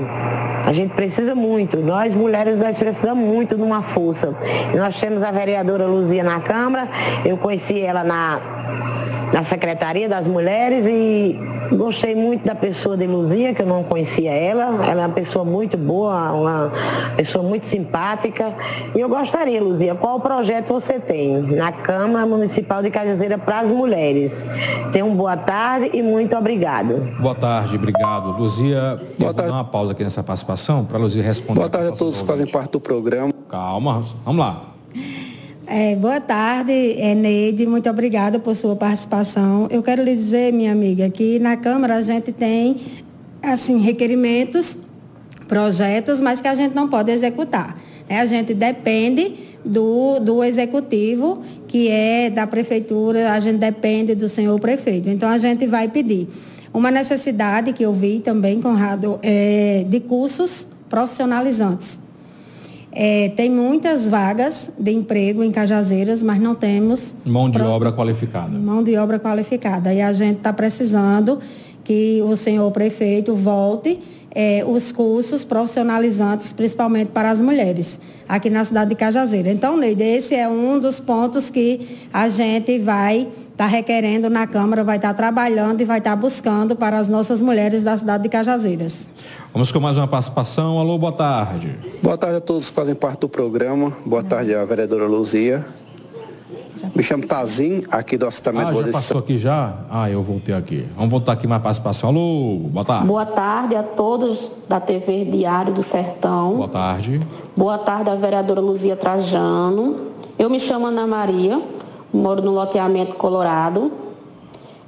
A 0.66 0.74
gente 0.74 0.92
precisa 0.92 1.34
muito. 1.34 1.78
Nós 1.78 2.12
mulheres 2.12 2.58
nós 2.58 2.76
precisamos 2.76 3.24
muito 3.24 3.56
de 3.56 3.62
uma 3.62 3.80
força. 3.80 4.34
Nós 4.76 5.00
temos 5.00 5.22
a 5.22 5.30
vereadora 5.30 5.86
Luzia 5.86 6.22
na 6.22 6.40
Câmara. 6.40 6.86
Eu 7.24 7.38
conheci 7.38 7.80
ela 7.80 8.04
na 8.04 8.40
na 9.32 9.44
Secretaria 9.44 10.08
das 10.08 10.26
Mulheres 10.26 10.86
e 10.86 11.38
gostei 11.74 12.14
muito 12.14 12.44
da 12.44 12.54
pessoa 12.54 12.96
de 12.96 13.06
Luzia, 13.06 13.54
que 13.54 13.62
eu 13.62 13.66
não 13.66 13.82
conhecia 13.82 14.32
ela. 14.32 14.84
Ela 14.84 15.02
é 15.02 15.06
uma 15.06 15.14
pessoa 15.14 15.44
muito 15.44 15.76
boa, 15.76 16.32
uma 16.32 16.72
pessoa 17.16 17.44
muito 17.44 17.66
simpática. 17.66 18.52
E 18.94 19.00
eu 19.00 19.08
gostaria, 19.08 19.62
Luzia, 19.62 19.94
qual 19.94 20.20
projeto 20.20 20.68
você 20.68 20.98
tem 20.98 21.40
na 21.42 21.70
Câmara 21.70 22.26
Municipal 22.26 22.82
de 22.82 22.90
Cajazeira 22.90 23.38
para 23.38 23.60
as 23.60 23.70
mulheres? 23.70 24.32
Tenha 24.92 25.04
uma 25.04 25.14
boa 25.14 25.36
tarde 25.36 25.90
e 25.92 26.02
muito 26.02 26.36
obrigado. 26.36 26.96
Boa 27.20 27.34
tarde, 27.34 27.76
obrigado. 27.76 28.36
Luzia, 28.38 28.96
boa 29.18 29.32
tarde. 29.32 29.52
uma 29.52 29.64
pausa 29.64 29.92
aqui 29.92 30.02
nessa 30.02 30.22
participação 30.22 30.84
para 30.84 30.96
a 30.96 31.00
Luzia 31.00 31.22
responder. 31.22 31.60
Boa 31.60 31.70
tarde 31.70 31.88
a 31.88 31.92
todos 31.92 32.20
que 32.20 32.26
fazem 32.26 32.46
parte 32.46 32.72
do 32.72 32.80
programa. 32.80 33.32
Calma, 33.48 34.02
vamos 34.24 34.40
lá. 34.40 34.62
É, 35.72 35.94
boa 35.94 36.20
tarde, 36.20 36.72
é, 36.98 37.14
Neide. 37.14 37.64
Muito 37.64 37.88
obrigada 37.88 38.40
por 38.40 38.56
sua 38.56 38.74
participação. 38.74 39.68
Eu 39.70 39.84
quero 39.84 40.02
lhe 40.02 40.16
dizer, 40.16 40.52
minha 40.52 40.72
amiga, 40.72 41.08
que 41.08 41.38
na 41.38 41.56
Câmara 41.56 41.94
a 41.94 42.00
gente 42.02 42.32
tem 42.32 42.78
assim, 43.40 43.78
requerimentos, 43.78 44.76
projetos, 45.46 46.20
mas 46.20 46.40
que 46.40 46.48
a 46.48 46.56
gente 46.56 46.74
não 46.74 46.88
pode 46.88 47.12
executar. 47.12 47.80
É, 48.08 48.18
a 48.18 48.26
gente 48.26 48.52
depende 48.52 49.34
do, 49.64 50.18
do 50.18 50.42
executivo, 50.42 51.40
que 51.68 51.88
é 51.88 52.28
da 52.28 52.48
prefeitura, 52.48 53.30
a 53.30 53.38
gente 53.38 53.58
depende 53.58 54.16
do 54.16 54.28
senhor 54.28 54.58
prefeito. 54.58 55.08
Então 55.08 55.28
a 55.28 55.38
gente 55.38 55.68
vai 55.68 55.86
pedir. 55.86 56.26
Uma 56.74 56.90
necessidade 56.90 57.72
que 57.72 57.84
eu 57.84 57.94
vi 57.94 58.18
também, 58.18 58.60
Conrado, 58.60 59.20
é 59.22 59.84
de 59.88 60.00
cursos 60.00 60.66
profissionalizantes. 60.88 62.09
É, 62.92 63.28
tem 63.36 63.48
muitas 63.48 64.08
vagas 64.08 64.70
de 64.78 64.90
emprego 64.90 65.44
em 65.44 65.52
Cajazeiras, 65.52 66.22
mas 66.22 66.40
não 66.40 66.54
temos. 66.54 67.14
Mão 67.24 67.48
de 67.48 67.58
pro... 67.58 67.68
obra 67.68 67.92
qualificada. 67.92 68.58
Mão 68.58 68.82
de 68.82 68.96
obra 68.96 69.18
qualificada. 69.18 69.94
E 69.94 70.00
a 70.00 70.12
gente 70.12 70.38
está 70.38 70.52
precisando 70.52 71.38
que 71.84 72.22
o 72.22 72.36
senhor 72.36 72.70
prefeito 72.70 73.34
volte 73.34 73.98
é, 74.32 74.64
os 74.66 74.92
cursos 74.92 75.44
profissionalizantes, 75.44 76.52
principalmente 76.52 77.08
para 77.08 77.30
as 77.30 77.40
mulheres, 77.40 78.00
aqui 78.28 78.48
na 78.48 78.64
cidade 78.64 78.90
de 78.90 78.96
Cajazeira. 78.96 79.50
Então, 79.50 79.76
Neide, 79.76 80.02
esse 80.02 80.34
é 80.34 80.48
um 80.48 80.78
dos 80.78 81.00
pontos 81.00 81.50
que 81.50 81.98
a 82.12 82.28
gente 82.28 82.78
vai 82.78 83.22
estar 83.22 83.56
tá 83.56 83.66
requerendo 83.66 84.30
na 84.30 84.46
Câmara, 84.46 84.84
vai 84.84 84.96
estar 84.96 85.08
tá 85.08 85.14
trabalhando 85.14 85.80
e 85.80 85.84
vai 85.84 85.98
estar 85.98 86.10
tá 86.10 86.16
buscando 86.16 86.76
para 86.76 86.98
as 86.98 87.08
nossas 87.08 87.40
mulheres 87.40 87.82
da 87.82 87.96
cidade 87.96 88.22
de 88.22 88.28
Cajazeiras. 88.28 89.08
Vamos 89.52 89.72
com 89.72 89.80
mais 89.80 89.96
uma 89.96 90.06
participação. 90.06 90.78
Alô, 90.78 90.96
boa 90.96 91.12
tarde. 91.12 91.76
Boa 92.02 92.16
tarde 92.16 92.36
a 92.36 92.40
todos 92.40 92.70
que 92.70 92.76
fazem 92.76 92.94
parte 92.94 93.20
do 93.20 93.28
programa. 93.28 93.92
Boa 94.06 94.22
tarde 94.22 94.54
à 94.54 94.64
vereadora 94.64 95.06
Luzia. 95.06 95.64
Me 96.94 97.02
chamo 97.02 97.26
Tazim, 97.26 97.82
aqui 97.90 98.16
do 98.16 98.26
assentamento 98.26 98.68
ah, 98.68 98.84
já 98.84 98.92
passou 98.92 99.18
aqui 99.18 99.38
já? 99.38 99.74
Ah, 99.90 100.10
eu 100.10 100.22
voltei 100.22 100.54
aqui. 100.54 100.86
Vamos 100.96 101.10
voltar 101.10 101.32
aqui 101.32 101.46
mais 101.46 101.62
participação. 101.62 102.08
Alô, 102.08 102.58
boa 102.70 102.84
tarde. 102.84 103.06
Boa 103.06 103.26
tarde 103.26 103.76
a 103.76 103.82
todos 103.82 104.52
da 104.68 104.80
TV 104.80 105.24
Diário 105.26 105.74
do 105.74 105.82
Sertão. 105.82 106.56
Boa 106.56 106.68
tarde. 106.68 107.20
Boa 107.56 107.78
tarde 107.78 108.10
à 108.10 108.14
vereadora 108.14 108.60
Luzia 108.60 108.96
Trajano. 108.96 110.08
Eu 110.38 110.48
me 110.48 110.58
chamo 110.58 110.86
Ana 110.86 111.06
Maria, 111.06 111.62
moro 112.12 112.42
no 112.42 112.52
loteamento 112.52 113.14
Colorado. 113.14 113.92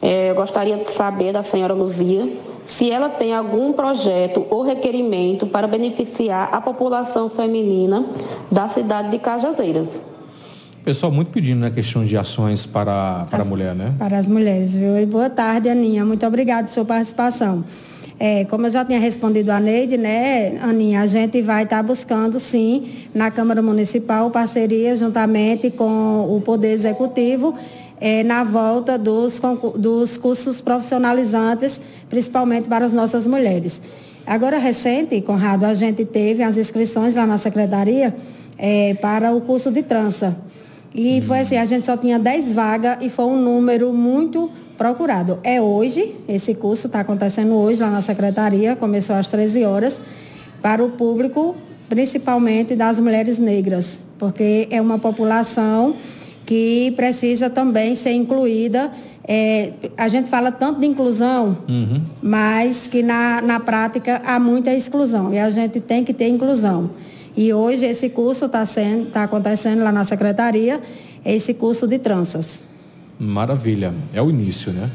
É, 0.00 0.30
eu 0.30 0.34
gostaria 0.34 0.78
de 0.78 0.90
saber 0.90 1.32
da 1.32 1.42
senhora 1.42 1.74
Luzia 1.74 2.38
se 2.64 2.90
ela 2.90 3.08
tem 3.08 3.34
algum 3.34 3.72
projeto 3.72 4.46
ou 4.48 4.62
requerimento 4.62 5.46
para 5.46 5.66
beneficiar 5.66 6.48
a 6.52 6.60
população 6.60 7.28
feminina 7.28 8.06
da 8.50 8.68
cidade 8.68 9.10
de 9.10 9.18
Cajazeiras. 9.18 10.11
Pessoal 10.84 11.12
muito 11.12 11.30
pedindo, 11.30 11.60
né, 11.60 11.70
questão 11.70 12.04
de 12.04 12.16
ações 12.16 12.66
para, 12.66 13.24
para 13.30 13.42
as, 13.42 13.46
a 13.46 13.48
mulher, 13.48 13.72
né? 13.72 13.94
Para 13.96 14.18
as 14.18 14.26
mulheres, 14.26 14.74
viu? 14.74 14.98
E 14.98 15.06
boa 15.06 15.30
tarde, 15.30 15.68
Aninha. 15.68 16.04
Muito 16.04 16.26
obrigada 16.26 16.64
pela 16.64 16.74
sua 16.74 16.84
participação. 16.84 17.64
É, 18.18 18.44
como 18.46 18.66
eu 18.66 18.70
já 18.70 18.84
tinha 18.84 18.98
respondido 18.98 19.52
a 19.52 19.60
Neide, 19.60 19.96
né, 19.96 20.58
Aninha, 20.60 21.02
a 21.02 21.06
gente 21.06 21.40
vai 21.40 21.62
estar 21.62 21.76
tá 21.76 21.82
buscando, 21.84 22.38
sim, 22.40 23.06
na 23.14 23.30
Câmara 23.30 23.62
Municipal, 23.62 24.28
parceria 24.30 24.96
juntamente 24.96 25.70
com 25.70 26.26
o 26.28 26.40
Poder 26.40 26.72
Executivo, 26.72 27.54
é, 28.00 28.24
na 28.24 28.42
volta 28.42 28.98
dos, 28.98 29.40
dos 29.76 30.18
cursos 30.18 30.60
profissionalizantes, 30.60 31.80
principalmente 32.10 32.68
para 32.68 32.84
as 32.84 32.92
nossas 32.92 33.24
mulheres. 33.24 33.80
Agora, 34.26 34.58
recente, 34.58 35.20
Conrado, 35.20 35.64
a 35.64 35.74
gente 35.74 36.04
teve 36.04 36.42
as 36.42 36.58
inscrições 36.58 37.14
lá 37.14 37.24
na 37.24 37.38
Secretaria 37.38 38.14
é, 38.58 38.94
para 38.94 39.32
o 39.32 39.40
curso 39.40 39.70
de 39.70 39.82
trança. 39.84 40.36
E 40.94 41.22
foi 41.22 41.40
assim, 41.40 41.56
a 41.56 41.64
gente 41.64 41.86
só 41.86 41.96
tinha 41.96 42.18
10 42.18 42.52
vagas 42.52 42.98
e 43.00 43.08
foi 43.08 43.24
um 43.24 43.40
número 43.40 43.92
muito 43.92 44.50
procurado. 44.76 45.38
É 45.42 45.60
hoje, 45.60 46.16
esse 46.28 46.54
curso 46.54 46.86
está 46.86 47.00
acontecendo 47.00 47.54
hoje 47.54 47.80
lá 47.80 47.90
na 47.90 48.00
secretaria, 48.00 48.76
começou 48.76 49.16
às 49.16 49.26
13 49.26 49.64
horas, 49.64 50.02
para 50.60 50.84
o 50.84 50.90
público, 50.90 51.56
principalmente 51.88 52.74
das 52.74 53.00
mulheres 53.00 53.38
negras, 53.38 54.02
porque 54.18 54.68
é 54.70 54.80
uma 54.80 54.98
população 54.98 55.94
que 56.44 56.92
precisa 56.96 57.48
também 57.48 57.94
ser 57.94 58.12
incluída. 58.12 58.90
É, 59.26 59.72
a 59.96 60.08
gente 60.08 60.28
fala 60.28 60.50
tanto 60.50 60.80
de 60.80 60.86
inclusão, 60.86 61.58
uhum. 61.68 62.02
mas 62.20 62.86
que 62.86 63.02
na, 63.02 63.40
na 63.40 63.60
prática 63.60 64.20
há 64.24 64.38
muita 64.38 64.72
exclusão 64.74 65.32
e 65.32 65.38
a 65.38 65.48
gente 65.48 65.80
tem 65.80 66.04
que 66.04 66.12
ter 66.12 66.28
inclusão. 66.28 66.90
E 67.36 67.52
hoje 67.52 67.86
esse 67.86 68.08
curso 68.08 68.46
está 68.46 68.64
tá 69.12 69.22
acontecendo 69.24 69.82
lá 69.82 69.90
na 69.90 70.04
secretaria, 70.04 70.80
esse 71.24 71.54
curso 71.54 71.86
de 71.86 71.98
tranças. 71.98 72.62
Maravilha. 73.18 73.94
É 74.12 74.20
o 74.20 74.28
início, 74.28 74.72
né? 74.72 74.90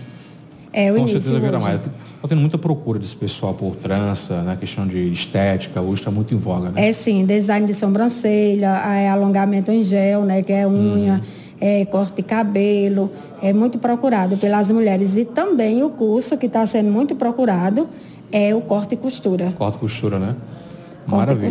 É 0.72 0.92
o 0.92 0.96
Com 0.96 1.00
início. 1.02 1.18
Com 1.18 1.24
certeza 1.24 1.40
virá 1.40 1.60
mais. 1.60 1.80
Está 2.18 2.28
tendo 2.28 2.42
muita 2.42 2.58
procura 2.58 3.00
desse 3.00 3.16
pessoal 3.16 3.54
por 3.54 3.76
trança, 3.76 4.38
na 4.38 4.52
né? 4.52 4.58
questão 4.60 4.86
de 4.88 5.12
estética, 5.12 5.82
hoje 5.82 6.02
está 6.02 6.12
muito 6.12 6.34
em 6.34 6.38
voga, 6.38 6.72
né? 6.72 6.88
É 6.88 6.92
sim, 6.92 7.26
design 7.26 7.66
de 7.66 7.74
sobrancelha, 7.74 8.70
é 8.86 9.10
alongamento 9.10 9.72
em 9.72 9.82
gel, 9.82 10.24
né? 10.24 10.44
Que 10.44 10.54
é 10.54 10.68
unha. 10.68 11.16
Hum. 11.24 11.48
É, 11.60 11.86
corte 11.86 12.18
de 12.18 12.22
cabelo, 12.22 13.10
é 13.42 13.52
muito 13.52 13.80
procurado 13.80 14.38
pelas 14.38 14.70
mulheres. 14.70 15.18
E 15.18 15.26
também 15.26 15.82
o 15.82 15.90
curso 15.90 16.38
que 16.38 16.46
está 16.46 16.64
sendo 16.68 16.92
muito 16.92 17.16
procurado 17.16 17.90
é 18.32 18.54
o 18.54 18.62
corte 18.62 18.94
e 18.94 18.98
costura. 18.98 19.52
Corte 19.58 19.78
e 19.78 19.80
costura, 19.80 20.20
né? 20.20 20.36
Maravilha. 21.08 21.50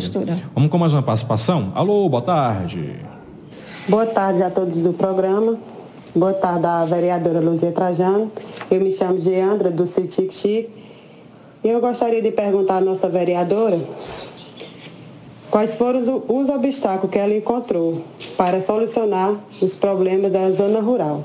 Vamos 0.54 0.70
com 0.70 0.76
mais 0.76 0.92
uma 0.92 1.02
participação? 1.02 1.72
Alô, 1.74 2.06
boa 2.10 2.20
tarde. 2.20 2.96
Boa 3.88 4.04
tarde 4.04 4.42
a 4.42 4.50
todos 4.50 4.82
do 4.82 4.92
programa. 4.92 5.56
Boa 6.14 6.34
tarde 6.34 6.66
à 6.66 6.84
vereadora 6.84 7.40
Luzia 7.40 7.72
Trajano. 7.72 8.30
Eu 8.70 8.82
me 8.82 8.92
chamo 8.92 9.18
Geandra, 9.18 9.70
do 9.70 9.86
Citic 9.86 10.30
Chic. 10.30 10.68
E 11.64 11.68
eu 11.68 11.80
gostaria 11.80 12.20
de 12.20 12.30
perguntar 12.32 12.76
à 12.76 12.80
nossa 12.82 13.08
vereadora 13.08 13.80
quais 15.50 15.74
foram 15.76 16.00
os, 16.00 16.08
os 16.28 16.48
obstáculos 16.50 17.10
que 17.10 17.18
ela 17.18 17.34
encontrou 17.34 18.02
para 18.36 18.60
solucionar 18.60 19.34
os 19.62 19.74
problemas 19.74 20.30
da 20.30 20.50
zona 20.50 20.80
rural. 20.80 21.24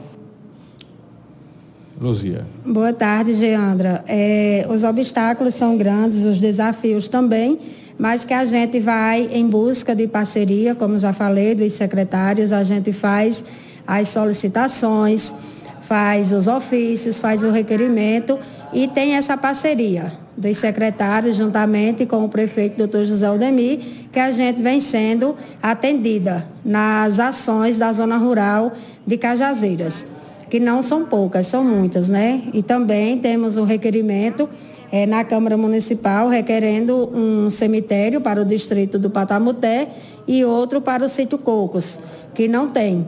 Luzia. 2.00 2.46
Boa 2.65 2.94
tarde, 2.94 3.34
Geandra. 3.34 4.06
É, 4.08 4.65
os 4.70 4.86
obstáculos 4.86 5.54
são 5.54 5.78
grandes, 5.78 6.24
os 6.24 6.39
desafios 6.39 7.10
também 7.10 7.60
mas 7.97 8.25
que 8.25 8.34
a 8.34 8.45
gente 8.45 8.80
vai 8.80 9.30
em 9.32 9.47
busca 9.47 9.95
de 9.95 10.08
parceria, 10.08 10.73
como 10.75 10.97
já 10.97 11.13
falei, 11.13 11.56
dos 11.56 11.73
secretários, 11.73 12.51
a 12.54 12.63
gente 12.63 12.91
faz 12.91 13.43
as 13.86 14.08
solicitações, 14.10 15.34
faz 15.82 16.32
os 16.32 16.47
ofícios, 16.47 17.19
faz 17.19 17.43
o 17.43 17.51
requerimento. 17.51 18.39
E 18.73 18.88
tem 18.88 19.15
essa 19.15 19.36
parceria 19.36 20.13
dos 20.38 20.58
secretários, 20.58 21.36
juntamente 21.36 22.06
com 22.06 22.23
o 22.23 22.30
prefeito 22.30 22.77
doutor 22.77 23.04
José 23.04 23.27
Aldemir, 23.27 23.80
que 24.12 24.19
a 24.19 24.32
gente 24.32 24.62
vem 24.62 24.80
sendo 24.80 25.36
atendida 25.62 26.47
nas 26.63 27.19
ações 27.19 27.77
da 27.77 27.91
zona 27.91 28.17
rural 28.17 28.73
de 29.06 29.17
Cajazeiras, 29.17 30.08
que 30.52 30.60
não 30.60 30.82
são 30.82 31.06
poucas, 31.06 31.48
são 31.48 31.64
muitas, 31.64 32.10
né? 32.10 32.44
E 32.54 32.62
também 32.62 33.18
temos 33.18 33.56
o 33.56 33.64
requerimento 33.64 34.50
é, 34.92 35.06
na 35.06 35.24
Câmara 35.24 35.56
Municipal 35.56 36.28
requerendo 36.28 37.10
um 37.16 37.50
cemitério 37.50 38.20
para 38.20 38.42
o 38.42 38.44
distrito 38.44 39.00
do 39.00 39.10
Patamuté 39.10 39.88
e 40.28 40.44
outro 40.44 40.82
para 40.82 41.06
o 41.06 41.08
sítio 41.08 41.38
Cocos, 41.38 42.02
que 42.34 42.50
não 42.50 42.68
tem. 42.68 43.08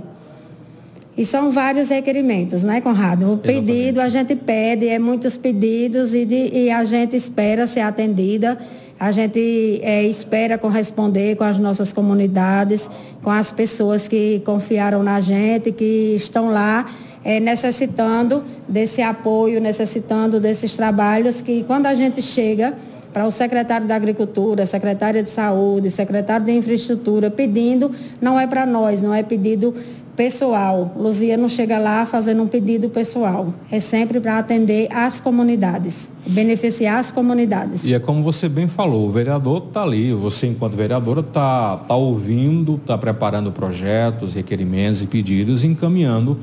E 1.18 1.26
são 1.26 1.52
vários 1.52 1.90
requerimentos, 1.90 2.64
né, 2.64 2.80
Conrado? 2.80 3.34
O 3.34 3.38
pedido, 3.38 4.00
a 4.00 4.08
gente 4.08 4.38
pede, 4.38 4.88
é 4.88 4.98
muitos 4.98 5.36
pedidos 5.36 6.16
e, 6.16 6.24
de, 6.24 6.50
e 6.50 6.72
a 6.72 6.86
gente 6.86 7.14
espera 7.14 7.68
ser 7.68 7.82
atendida. 7.82 8.58
A 8.98 9.12
gente 9.12 9.82
é, 9.84 10.02
espera 10.04 10.58
corresponder 10.58 11.36
com 11.36 11.44
as 11.44 11.60
nossas 11.60 11.92
comunidades, 11.92 12.90
com 13.22 13.30
as 13.30 13.52
pessoas 13.52 14.08
que 14.08 14.42
confiaram 14.46 15.04
na 15.04 15.20
gente, 15.20 15.74
que 15.74 16.14
estão 16.16 16.50
lá 16.50 16.86
é, 17.24 17.40
necessitando 17.40 18.44
desse 18.68 19.02
apoio, 19.02 19.62
necessitando 19.62 20.40
desses 20.40 20.76
trabalhos 20.76 21.42
que 21.42 21.64
quando 21.64 21.86
a 21.86 21.94
gente 21.94 22.22
chega 22.22 22.74
para 23.14 23.26
o 23.28 23.32
secretário 23.32 23.88
da 23.88 23.96
Agricultura, 23.96 24.66
secretária 24.66 25.22
de 25.22 25.30
Saúde, 25.30 25.92
secretário 25.92 26.46
de 26.46 26.52
Infraestrutura, 26.52 27.30
pedindo, 27.30 27.92
não 28.20 28.40
é 28.40 28.48
para 28.48 28.66
nós, 28.66 29.04
não 29.04 29.14
é 29.14 29.22
pedido 29.22 29.74
pessoal. 30.16 30.94
Luzia 30.98 31.38
não 31.38 31.48
chega 31.48 31.78
lá 31.78 32.06
fazendo 32.06 32.42
um 32.44 32.48
pedido 32.48 32.90
pessoal. 32.90 33.54
É 33.72 33.80
sempre 33.80 34.20
para 34.20 34.40
atender 34.40 34.88
as 34.92 35.20
comunidades, 35.20 36.12
beneficiar 36.26 37.00
as 37.00 37.12
comunidades. 37.12 37.84
E 37.84 37.94
é 37.94 38.00
como 38.00 38.24
você 38.24 38.50
bem 38.50 38.68
falou, 38.68 39.08
o 39.08 39.12
vereador 39.12 39.64
está 39.68 39.84
ali, 39.84 40.12
você 40.12 40.48
enquanto 40.48 40.74
vereadora 40.74 41.20
está 41.22 41.78
tá 41.78 41.96
ouvindo, 41.96 42.76
está 42.76 42.98
preparando 42.98 43.52
projetos, 43.52 44.34
requerimentos 44.34 45.04
e 45.04 45.08
pedidos, 45.08 45.64
encaminhando 45.64 46.38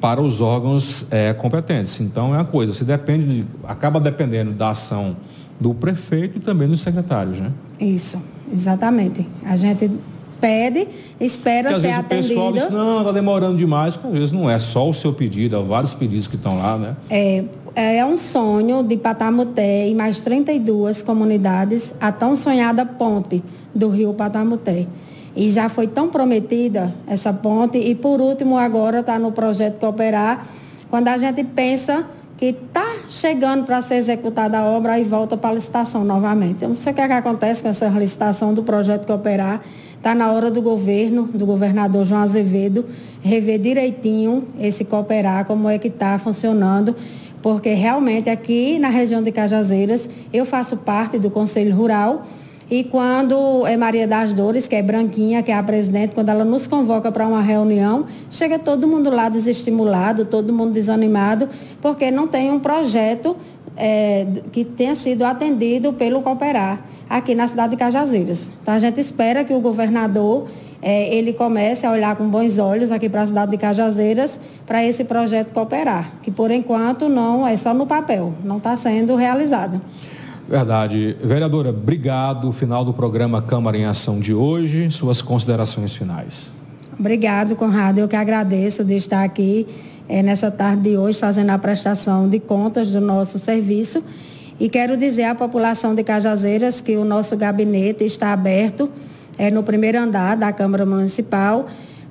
para 0.00 0.20
os 0.20 0.40
órgãos 0.40 1.06
é, 1.10 1.32
competentes. 1.32 2.00
Então 2.00 2.34
é 2.34 2.38
uma 2.38 2.44
coisa, 2.44 2.72
se 2.72 2.84
depende, 2.84 3.42
de, 3.42 3.46
acaba 3.64 3.98
dependendo 3.98 4.52
da 4.52 4.70
ação 4.70 5.16
do 5.60 5.74
prefeito 5.74 6.38
e 6.38 6.40
também 6.40 6.68
dos 6.68 6.80
secretários, 6.80 7.40
né? 7.40 7.50
Isso, 7.80 8.20
exatamente. 8.52 9.26
A 9.44 9.56
gente 9.56 9.90
pede, 10.40 10.86
espera 11.20 11.70
Porque, 11.70 11.80
ser 11.80 11.88
às 11.88 11.96
vezes 11.96 11.98
atendido. 11.98 12.40
O 12.40 12.52
pessoal 12.52 12.52
diz, 12.52 12.70
não, 12.70 12.98
está 13.00 13.12
demorando 13.12 13.56
demais, 13.56 13.96
porque 13.96 14.12
às 14.12 14.18
vezes 14.18 14.32
não 14.32 14.48
é 14.48 14.58
só 14.58 14.88
o 14.88 14.94
seu 14.94 15.12
pedido, 15.12 15.56
é 15.56 15.62
vários 15.62 15.94
pedidos 15.94 16.26
que 16.26 16.36
estão 16.36 16.58
lá, 16.58 16.78
né? 16.78 16.96
É, 17.10 17.44
é 17.74 18.04
um 18.04 18.16
sonho 18.16 18.82
de 18.82 18.96
Patamuté 18.96 19.88
e 19.88 19.94
mais 19.94 20.20
32 20.20 21.02
comunidades, 21.02 21.94
a 22.00 22.12
tão 22.12 22.36
sonhada 22.36 22.86
ponte 22.86 23.42
do 23.74 23.88
rio 23.88 24.14
Patamuté. 24.14 24.86
E 25.38 25.48
já 25.50 25.68
foi 25.68 25.86
tão 25.86 26.08
prometida 26.08 26.92
essa 27.06 27.32
ponte. 27.32 27.78
E 27.78 27.94
por 27.94 28.20
último, 28.20 28.58
agora 28.58 28.98
está 28.98 29.20
no 29.20 29.30
projeto 29.30 29.78
Cooperar, 29.78 30.44
quando 30.90 31.06
a 31.06 31.16
gente 31.16 31.44
pensa 31.44 32.04
que 32.36 32.46
está 32.46 32.84
chegando 33.08 33.64
para 33.64 33.80
ser 33.80 33.94
executada 33.94 34.58
a 34.58 34.64
obra 34.64 34.98
e 34.98 35.04
volta 35.04 35.36
para 35.36 35.50
a 35.50 35.52
licitação 35.52 36.02
novamente. 36.02 36.64
Eu 36.64 36.70
não 36.70 36.74
sei 36.74 36.90
o 36.90 36.94
que, 36.96 37.00
é 37.00 37.06
que 37.06 37.12
acontece 37.12 37.62
com 37.62 37.68
essa 37.68 37.86
licitação 37.88 38.52
do 38.52 38.64
projeto 38.64 39.06
Cooperar. 39.06 39.62
Está 39.96 40.12
na 40.12 40.32
hora 40.32 40.50
do 40.50 40.60
governo, 40.60 41.28
do 41.32 41.46
governador 41.46 42.04
João 42.04 42.22
Azevedo, 42.22 42.84
rever 43.22 43.60
direitinho 43.60 44.48
esse 44.58 44.84
Cooperar, 44.84 45.44
como 45.44 45.68
é 45.68 45.78
que 45.78 45.86
está 45.86 46.18
funcionando 46.18 46.96
porque 47.40 47.70
realmente 47.70 48.28
aqui 48.28 48.80
na 48.80 48.88
região 48.88 49.22
de 49.22 49.30
Cajazeiras 49.30 50.10
eu 50.32 50.44
faço 50.44 50.78
parte 50.78 51.20
do 51.20 51.30
Conselho 51.30 51.72
Rural 51.76 52.24
e 52.70 52.84
quando 52.84 53.66
é 53.66 53.76
Maria 53.76 54.06
das 54.06 54.34
Dores, 54.34 54.68
que 54.68 54.74
é 54.74 54.82
branquinha, 54.82 55.42
que 55.42 55.50
é 55.50 55.54
a 55.54 55.62
presidente, 55.62 56.14
quando 56.14 56.28
ela 56.28 56.44
nos 56.44 56.66
convoca 56.66 57.10
para 57.10 57.26
uma 57.26 57.40
reunião, 57.40 58.06
chega 58.30 58.58
todo 58.58 58.86
mundo 58.86 59.08
lá 59.08 59.30
desestimulado, 59.30 60.26
todo 60.26 60.52
mundo 60.52 60.72
desanimado, 60.72 61.48
porque 61.80 62.10
não 62.10 62.28
tem 62.28 62.50
um 62.50 62.60
projeto 62.60 63.36
é, 63.74 64.26
que 64.52 64.64
tenha 64.64 64.94
sido 64.94 65.24
atendido 65.24 65.94
pelo 65.94 66.20
Cooperar 66.20 66.84
aqui 67.08 67.34
na 67.34 67.48
cidade 67.48 67.70
de 67.70 67.76
Cajazeiras. 67.78 68.50
Então 68.62 68.74
a 68.74 68.78
gente 68.78 69.00
espera 69.00 69.44
que 69.44 69.54
o 69.54 69.60
governador 69.60 70.48
é, 70.82 71.14
ele 71.14 71.32
comece 71.32 71.86
a 71.86 71.90
olhar 71.90 72.16
com 72.16 72.28
bons 72.28 72.58
olhos 72.58 72.92
aqui 72.92 73.08
para 73.08 73.22
a 73.22 73.26
cidade 73.26 73.50
de 73.50 73.56
Cajazeiras 73.56 74.38
para 74.66 74.84
esse 74.84 75.04
projeto 75.04 75.52
cooperar, 75.52 76.12
que 76.22 76.30
por 76.30 76.50
enquanto 76.50 77.08
não 77.08 77.46
é 77.46 77.56
só 77.56 77.72
no 77.72 77.86
papel, 77.86 78.34
não 78.44 78.58
está 78.58 78.76
sendo 78.76 79.16
realizado. 79.16 79.80
Verdade. 80.48 81.14
Vereadora, 81.22 81.68
obrigado. 81.68 82.50
Final 82.52 82.82
do 82.82 82.94
programa 82.94 83.42
Câmara 83.42 83.76
em 83.76 83.84
Ação 83.84 84.18
de 84.18 84.32
hoje. 84.32 84.90
Suas 84.90 85.20
considerações 85.20 85.94
finais. 85.94 86.50
Obrigado, 86.98 87.54
Conrado. 87.54 87.98
Eu 87.98 88.08
que 88.08 88.16
agradeço 88.16 88.82
de 88.82 88.96
estar 88.96 89.22
aqui 89.22 89.66
é, 90.08 90.22
nessa 90.22 90.50
tarde 90.50 90.90
de 90.90 90.96
hoje 90.96 91.18
fazendo 91.18 91.50
a 91.50 91.58
prestação 91.58 92.30
de 92.30 92.40
contas 92.40 92.90
do 92.90 93.00
nosso 93.00 93.38
serviço. 93.38 94.02
E 94.58 94.70
quero 94.70 94.96
dizer 94.96 95.24
à 95.24 95.34
população 95.34 95.94
de 95.94 96.02
Cajazeiras 96.02 96.80
que 96.80 96.96
o 96.96 97.04
nosso 97.04 97.36
gabinete 97.36 98.04
está 98.04 98.32
aberto 98.32 98.90
é, 99.36 99.50
no 99.50 99.62
primeiro 99.62 99.98
andar 99.98 100.34
da 100.34 100.50
Câmara 100.50 100.86
Municipal. 100.86 101.66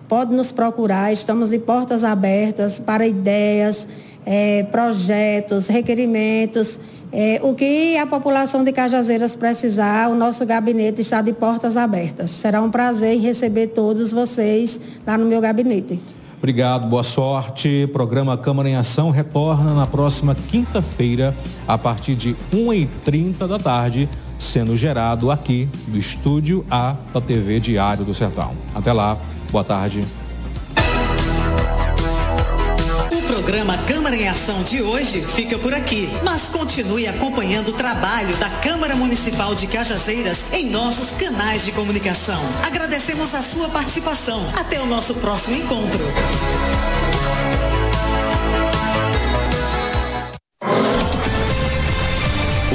Pode 0.08 0.34
nos 0.34 0.52
procurar, 0.52 1.12
estamos 1.12 1.50
de 1.50 1.58
portas 1.58 2.04
abertas 2.04 2.80
para 2.80 3.06
ideias, 3.08 3.88
é, 4.24 4.62
projetos, 4.64 5.68
requerimentos. 5.68 6.80
É, 7.12 7.40
o 7.42 7.54
que 7.54 7.98
a 7.98 8.06
população 8.06 8.64
de 8.64 8.72
Cajazeiras 8.72 9.36
precisar, 9.36 10.10
o 10.10 10.16
nosso 10.16 10.46
gabinete 10.46 11.02
está 11.02 11.22
de 11.22 11.32
portas 11.32 11.78
abertas. 11.78 12.30
Será 12.30 12.62
um 12.62 12.70
prazer 12.70 13.20
receber 13.20 13.68
todos 13.68 14.12
vocês 14.12 14.80
lá 15.06 15.18
no 15.18 15.26
meu 15.26 15.40
gabinete. 15.40 16.00
Obrigado, 16.38 16.88
boa 16.88 17.04
sorte. 17.04 17.90
Programa 17.92 18.38
Câmara 18.38 18.70
em 18.70 18.76
Ação 18.76 19.10
retorna 19.10 19.74
na 19.74 19.88
próxima 19.88 20.36
quinta-feira, 20.36 21.36
a 21.68 21.78
partir 21.78 22.14
de 22.14 22.36
1h30 22.54 23.48
da 23.48 23.58
tarde, 23.58 24.08
sendo 24.38 24.78
gerado 24.78 25.32
aqui 25.32 25.68
do 25.88 25.98
estúdio 25.98 26.64
A 26.70 26.96
da 27.12 27.20
TV 27.20 27.60
Diário 27.60 28.06
do 28.06 28.14
Sertão. 28.14 28.54
Até 28.76 28.94
lá, 28.94 29.18
boa 29.52 29.64
tarde. 29.64 30.06
Programa 33.48 33.78
Câmara 33.78 34.14
em 34.14 34.28
Ação 34.28 34.62
de 34.62 34.82
hoje 34.82 35.22
fica 35.22 35.58
por 35.58 35.74
aqui, 35.74 36.10
mas 36.22 36.50
continue 36.50 37.08
acompanhando 37.08 37.70
o 37.70 37.74
trabalho 37.74 38.36
da 38.36 38.50
Câmara 38.50 38.94
Municipal 38.94 39.56
de 39.56 39.68
Cajazeiras 39.68 40.44
em 40.52 40.70
nossos 40.70 41.12
canais 41.12 41.64
de 41.64 41.72
comunicação. 41.72 42.42
Agradecemos 42.66 43.34
a 43.34 43.42
sua 43.42 43.70
participação. 43.70 44.46
Até 44.60 44.82
o 44.82 44.86
nosso 44.86 45.16
próximo 45.16 45.56
encontro. 45.56 46.04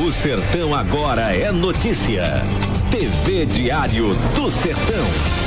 O 0.03 0.11
Sertão 0.11 0.75
agora 0.75 1.37
é 1.37 1.53
notícia. 1.53 2.43
TV 2.91 3.45
Diário 3.45 4.15
do 4.35 4.51
Sertão. 4.51 5.42